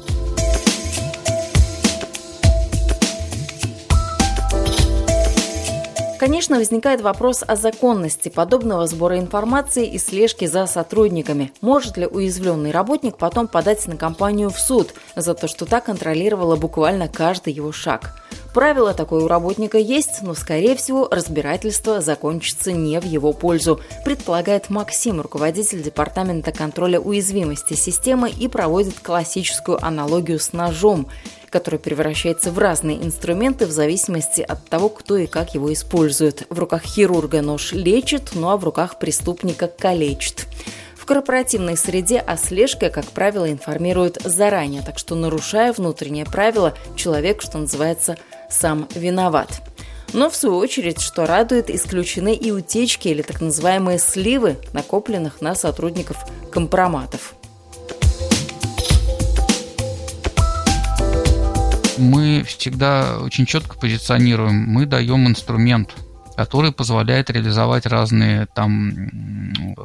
Конечно, 6.19 6.57
возникает 6.57 7.01
вопрос 7.01 7.43
о 7.47 7.55
законности 7.55 8.29
подобного 8.29 8.87
сбора 8.87 9.19
информации 9.19 9.85
и 9.85 9.99
слежки 9.99 10.45
за 10.45 10.65
сотрудниками. 10.65 11.53
Может 11.61 11.95
ли 11.95 12.07
уязвленный 12.07 12.71
работник 12.71 13.17
потом 13.17 13.47
подать 13.47 13.85
на 13.87 13.97
компанию 13.97 14.49
в 14.49 14.59
суд 14.59 14.95
за 15.15 15.35
то, 15.35 15.47
что 15.47 15.67
та 15.67 15.79
контролировала 15.79 16.55
буквально 16.55 17.07
каждый 17.07 17.53
его 17.53 17.71
шаг? 17.71 18.15
Правило, 18.57 18.95
такое 18.95 19.23
у 19.23 19.27
работника 19.27 19.77
есть, 19.77 20.23
но, 20.23 20.33
скорее 20.33 20.75
всего, 20.75 21.07
разбирательство 21.11 22.01
закончится 22.01 22.71
не 22.71 22.99
в 22.99 23.05
его 23.05 23.31
пользу, 23.31 23.79
предполагает 24.03 24.71
Максим, 24.71 25.21
руководитель 25.21 25.83
Департамента 25.83 26.51
контроля 26.51 26.99
уязвимости 26.99 27.75
системы 27.75 28.31
и 28.31 28.47
проводит 28.47 28.99
классическую 28.99 29.77
аналогию 29.85 30.39
с 30.39 30.53
ножом 30.53 31.07
который 31.49 31.79
превращается 31.79 32.51
в 32.51 32.59
разные 32.59 33.01
инструменты 33.01 33.65
в 33.67 33.71
зависимости 33.71 34.41
от 34.41 34.65
того, 34.65 34.89
кто 34.89 35.15
и 35.15 35.27
как 35.27 35.53
его 35.55 35.71
использует. 35.71 36.45
В 36.49 36.59
руках 36.59 36.83
хирурга 36.83 37.41
нож 37.41 37.71
лечит, 37.71 38.31
ну 38.33 38.49
а 38.49 38.57
в 38.57 38.65
руках 38.65 38.99
преступника 38.99 39.67
калечит 39.67 40.45
корпоративной 41.07 41.77
среде 41.77 42.19
о 42.19 42.37
слежке, 42.37 42.89
как 42.89 43.05
правило, 43.05 43.49
информируют 43.49 44.21
заранее, 44.23 44.83
так 44.83 44.99
что, 44.99 45.15
нарушая 45.15 45.73
внутреннее 45.73 46.25
правило, 46.25 46.77
человек, 46.95 47.41
что 47.41 47.57
называется, 47.57 48.17
сам 48.49 48.87
виноват. 48.95 49.61
Но, 50.13 50.29
в 50.29 50.35
свою 50.35 50.57
очередь, 50.57 51.01
что 51.01 51.25
радует, 51.25 51.69
исключены 51.69 52.33
и 52.33 52.51
утечки 52.51 53.09
или 53.09 53.21
так 53.21 53.41
называемые 53.41 53.99
сливы, 53.99 54.57
накопленных 54.73 55.41
на 55.41 55.53
сотрудников 55.53 56.17
компроматов. 56.51 57.33
Мы 61.97 62.43
всегда 62.43 63.19
очень 63.21 63.45
четко 63.45 63.77
позиционируем, 63.77 64.55
мы 64.55 64.85
даем 64.85 65.27
инструмент– 65.27 65.93
который 66.37 66.71
позволяет 66.71 67.31
реализовать 67.31 67.87
разные 67.87 68.45
там 68.45 68.93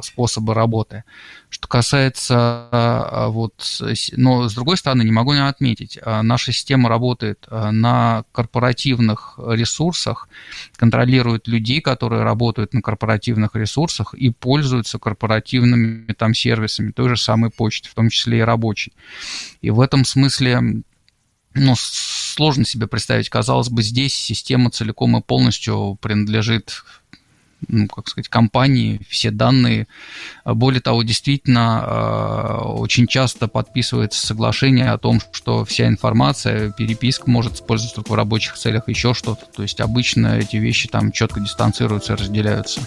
способы 0.03 0.53
работы. 0.53 1.03
Что 1.49 1.67
касается 1.67 2.35
а, 2.71 3.27
вот, 3.29 3.81
но 4.11 4.47
с 4.47 4.53
другой 4.53 4.77
стороны, 4.77 5.01
не 5.01 5.11
могу 5.11 5.33
не 5.33 5.43
отметить, 5.43 5.97
а, 5.99 6.21
наша 6.21 6.51
система 6.51 6.89
работает 6.89 7.47
а, 7.49 7.71
на 7.71 8.25
корпоративных 8.31 9.39
ресурсах, 9.43 10.29
контролирует 10.75 11.47
людей, 11.47 11.81
которые 11.81 12.21
работают 12.21 12.75
на 12.75 12.83
корпоративных 12.83 13.55
ресурсах 13.55 14.13
и 14.13 14.29
пользуются 14.29 14.99
корпоративными 14.99 16.13
там 16.13 16.35
сервисами, 16.35 16.91
той 16.91 17.09
же 17.09 17.17
самой 17.17 17.49
почты, 17.49 17.89
в 17.89 17.95
том 17.95 18.09
числе 18.09 18.37
и 18.37 18.41
рабочей. 18.41 18.93
И 19.61 19.71
в 19.71 19.81
этом 19.81 20.05
смысле 20.05 20.83
ну, 21.55 21.75
сложно 22.33 22.65
себе 22.65 22.87
представить. 22.87 23.29
Казалось 23.29 23.69
бы, 23.69 23.83
здесь 23.83 24.13
система 24.13 24.71
целиком 24.71 25.17
и 25.17 25.21
полностью 25.21 25.97
принадлежит 26.01 26.83
ну, 27.67 27.87
как 27.87 28.07
сказать, 28.09 28.29
компании, 28.29 29.01
все 29.09 29.31
данные. 29.31 29.87
Более 30.45 30.81
того, 30.81 31.03
действительно, 31.03 31.83
э, 31.85 32.65
очень 32.65 33.07
часто 33.07 33.47
подписывается 33.47 34.25
соглашение 34.25 34.91
о 34.91 34.97
том, 34.97 35.21
что 35.31 35.63
вся 35.65 35.87
информация, 35.87 36.71
переписка 36.71 37.29
может 37.29 37.53
использоваться 37.53 37.95
только 37.95 38.11
в 38.11 38.15
рабочих 38.15 38.55
целях, 38.55 38.87
еще 38.87 39.13
что-то. 39.13 39.45
То 39.45 39.63
есть 39.63 39.79
обычно 39.79 40.37
эти 40.37 40.57
вещи 40.57 40.87
там 40.89 41.11
четко 41.11 41.39
дистанцируются, 41.39 42.15
разделяются. 42.15 42.81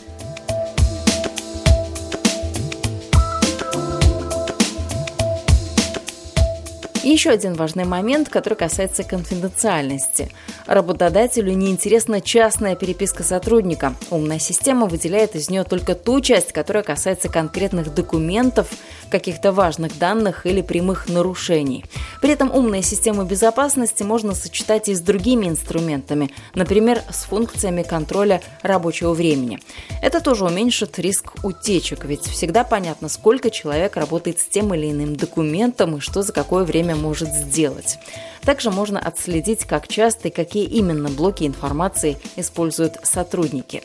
Еще 7.07 7.31
один 7.31 7.55
важный 7.55 7.85
момент, 7.85 8.29
который 8.29 8.55
касается 8.55 9.05
конфиденциальности. 9.05 10.29
Работодателю 10.67 11.53
неинтересна 11.53 12.21
частная 12.21 12.75
переписка 12.75 13.23
сотрудника. 13.23 13.95
Умная 14.11 14.41
система 14.41 14.89
выделяет 14.89 15.37
из 15.37 15.49
нее 15.49 15.63
только 15.63 15.95
ту 15.95 16.21
часть, 16.21 16.53
которая 16.53 16.83
касается 16.83 17.29
конкретных 17.29 17.95
документов, 17.95 18.67
каких-то 19.09 19.53
важных 19.53 19.97
данных 20.01 20.47
или 20.47 20.63
прямых 20.63 21.09
нарушений. 21.09 21.85
При 22.21 22.33
этом 22.33 22.51
умные 22.53 22.83
системы 22.83 23.25
безопасности 23.25 24.03
можно 24.03 24.35
сочетать 24.35 24.89
и 24.89 24.95
с 24.97 24.99
другими 24.99 25.47
инструментами, 25.47 26.33
например, 26.57 27.03
с 27.09 27.23
функциями 27.23 27.85
контроля 27.85 28.43
рабочего 28.63 29.13
времени. 29.13 29.61
Это 30.03 30.21
тоже 30.21 30.45
уменьшит 30.45 30.99
риск 30.99 31.35
утечек, 31.45 32.05
ведь 32.05 32.25
всегда 32.25 32.65
понятно, 32.65 33.09
сколько 33.09 33.51
человек 33.51 33.97
работает 33.97 34.41
с 34.41 34.45
тем 34.45 34.75
или 34.75 34.91
иным 34.91 35.15
документом 35.15 35.99
и 35.99 36.01
что 36.01 36.23
за 36.23 36.33
какое 36.33 36.65
время 36.65 36.96
может 36.97 37.33
сделать. 37.33 37.99
Также 38.43 38.71
можно 38.71 38.99
отследить, 38.99 39.65
как 39.65 39.89
часто 39.89 40.29
и 40.29 40.31
какие 40.31 40.67
именно 40.67 41.09
блоки 41.09 41.45
информации 41.45 42.17
используют 42.37 42.99
сотрудники. 43.03 43.83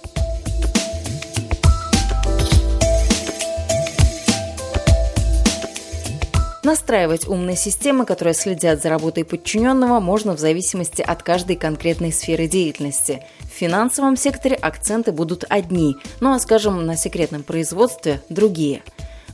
Настраивать 6.63 7.27
умные 7.27 7.55
системы, 7.55 8.05
которые 8.05 8.35
следят 8.35 8.83
за 8.83 8.89
работой 8.89 9.25
подчиненного, 9.25 9.99
можно 9.99 10.35
в 10.35 10.39
зависимости 10.39 11.01
от 11.01 11.23
каждой 11.23 11.55
конкретной 11.55 12.13
сферы 12.13 12.47
деятельности. 12.47 13.23
В 13.39 13.47
финансовом 13.47 14.15
секторе 14.15 14.55
акценты 14.55 15.11
будут 15.11 15.43
одни, 15.49 15.95
ну 16.19 16.33
а, 16.33 16.39
скажем, 16.39 16.85
на 16.85 16.95
секретном 16.95 17.41
производстве– 17.41 18.21
другие. 18.29 18.83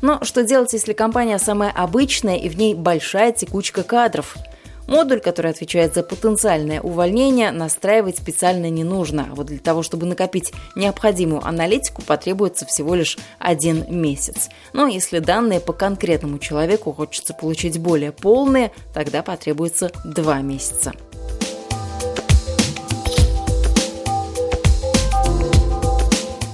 Но 0.01 0.23
что 0.23 0.43
делать, 0.43 0.73
если 0.73 0.93
компания 0.93 1.39
самая 1.39 1.71
обычная 1.71 2.37
и 2.37 2.49
в 2.49 2.57
ней 2.57 2.73
большая 2.73 3.31
текучка 3.31 3.83
кадров– 3.83 4.35
Модуль, 4.87 5.19
который 5.19 5.51
отвечает 5.51 5.93
за 5.93 6.01
потенциальное 6.01 6.81
увольнение, 6.81 7.51
настраивать 7.51 8.17
специально 8.17 8.69
не 8.69 8.85
нужно. 8.85 9.27
А 9.31 9.35
вот 9.35 9.47
для 9.47 9.59
того, 9.59 9.83
чтобы 9.83 10.05
накопить 10.05 10.53
необходимую 10.75 11.45
аналитику, 11.45 12.01
потребуется 12.01 12.65
всего 12.65 12.95
лишь 12.95 13.17
один 13.37 13.85
месяц. 13.89 14.49
Но 14.71 14.87
если 14.87 15.19
данные 15.19 15.59
по 15.59 15.73
конкретному 15.73 16.39
человеку 16.39 16.93
хочется 16.93 17.33
получить 17.33 17.77
более 17.79 18.13
полные, 18.13 18.71
тогда 18.93 19.23
потребуется 19.23 19.91
два 20.05 20.39
месяца. 20.39 20.93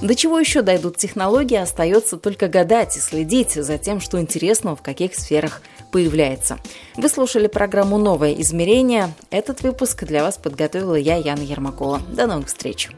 До 0.04 0.14
чего 0.14 0.38
еще 0.38 0.60
дойдут 0.60 0.98
технологии, 0.98 1.56
остается 1.56 2.18
только 2.18 2.46
гадать 2.48 2.94
и 2.98 3.00
следить 3.00 3.52
за 3.52 3.78
тем, 3.78 4.02
что 4.02 4.20
интересного 4.20 4.76
в 4.76 4.82
каких 4.82 5.14
сферах 5.14 5.62
появляется. 5.92 6.58
Вы 6.94 7.08
слушали 7.08 7.46
программу 7.46 7.96
«Новое 7.96 8.34
измерение». 8.34 9.14
Этот 9.30 9.62
выпуск 9.62 10.04
для 10.04 10.22
вас 10.22 10.36
подготовила 10.36 10.94
я, 10.94 11.16
Яна 11.16 11.40
Ермакова. 11.40 12.02
До 12.06 12.26
новых 12.26 12.48
встреч! 12.48 12.90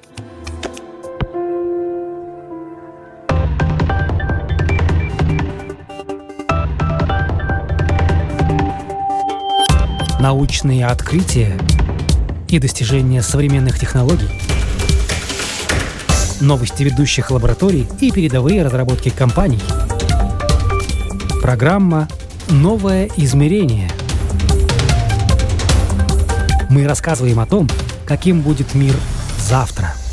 Научные 10.19 10.87
открытия 10.87 11.57
и 12.49 12.59
достижения 12.59 13.23
современных 13.23 13.79
технологий– 13.79 14.29
новости 16.41 16.83
ведущих 16.83 17.31
лабораторий 17.31 17.87
и 18.01 18.11
передовые 18.11 18.63
разработки 18.63 19.11
компаний. 19.11 19.61
Программа 21.43 22.09
«Новое 22.49 23.09
измерение». 23.17 23.91
Мы 26.71 26.87
рассказываем 26.87 27.41
о 27.41 27.47
том, 27.47 27.69
каким 28.07 28.41
будет 28.41 28.75
мир 28.75 28.95
завтра– 29.39 29.95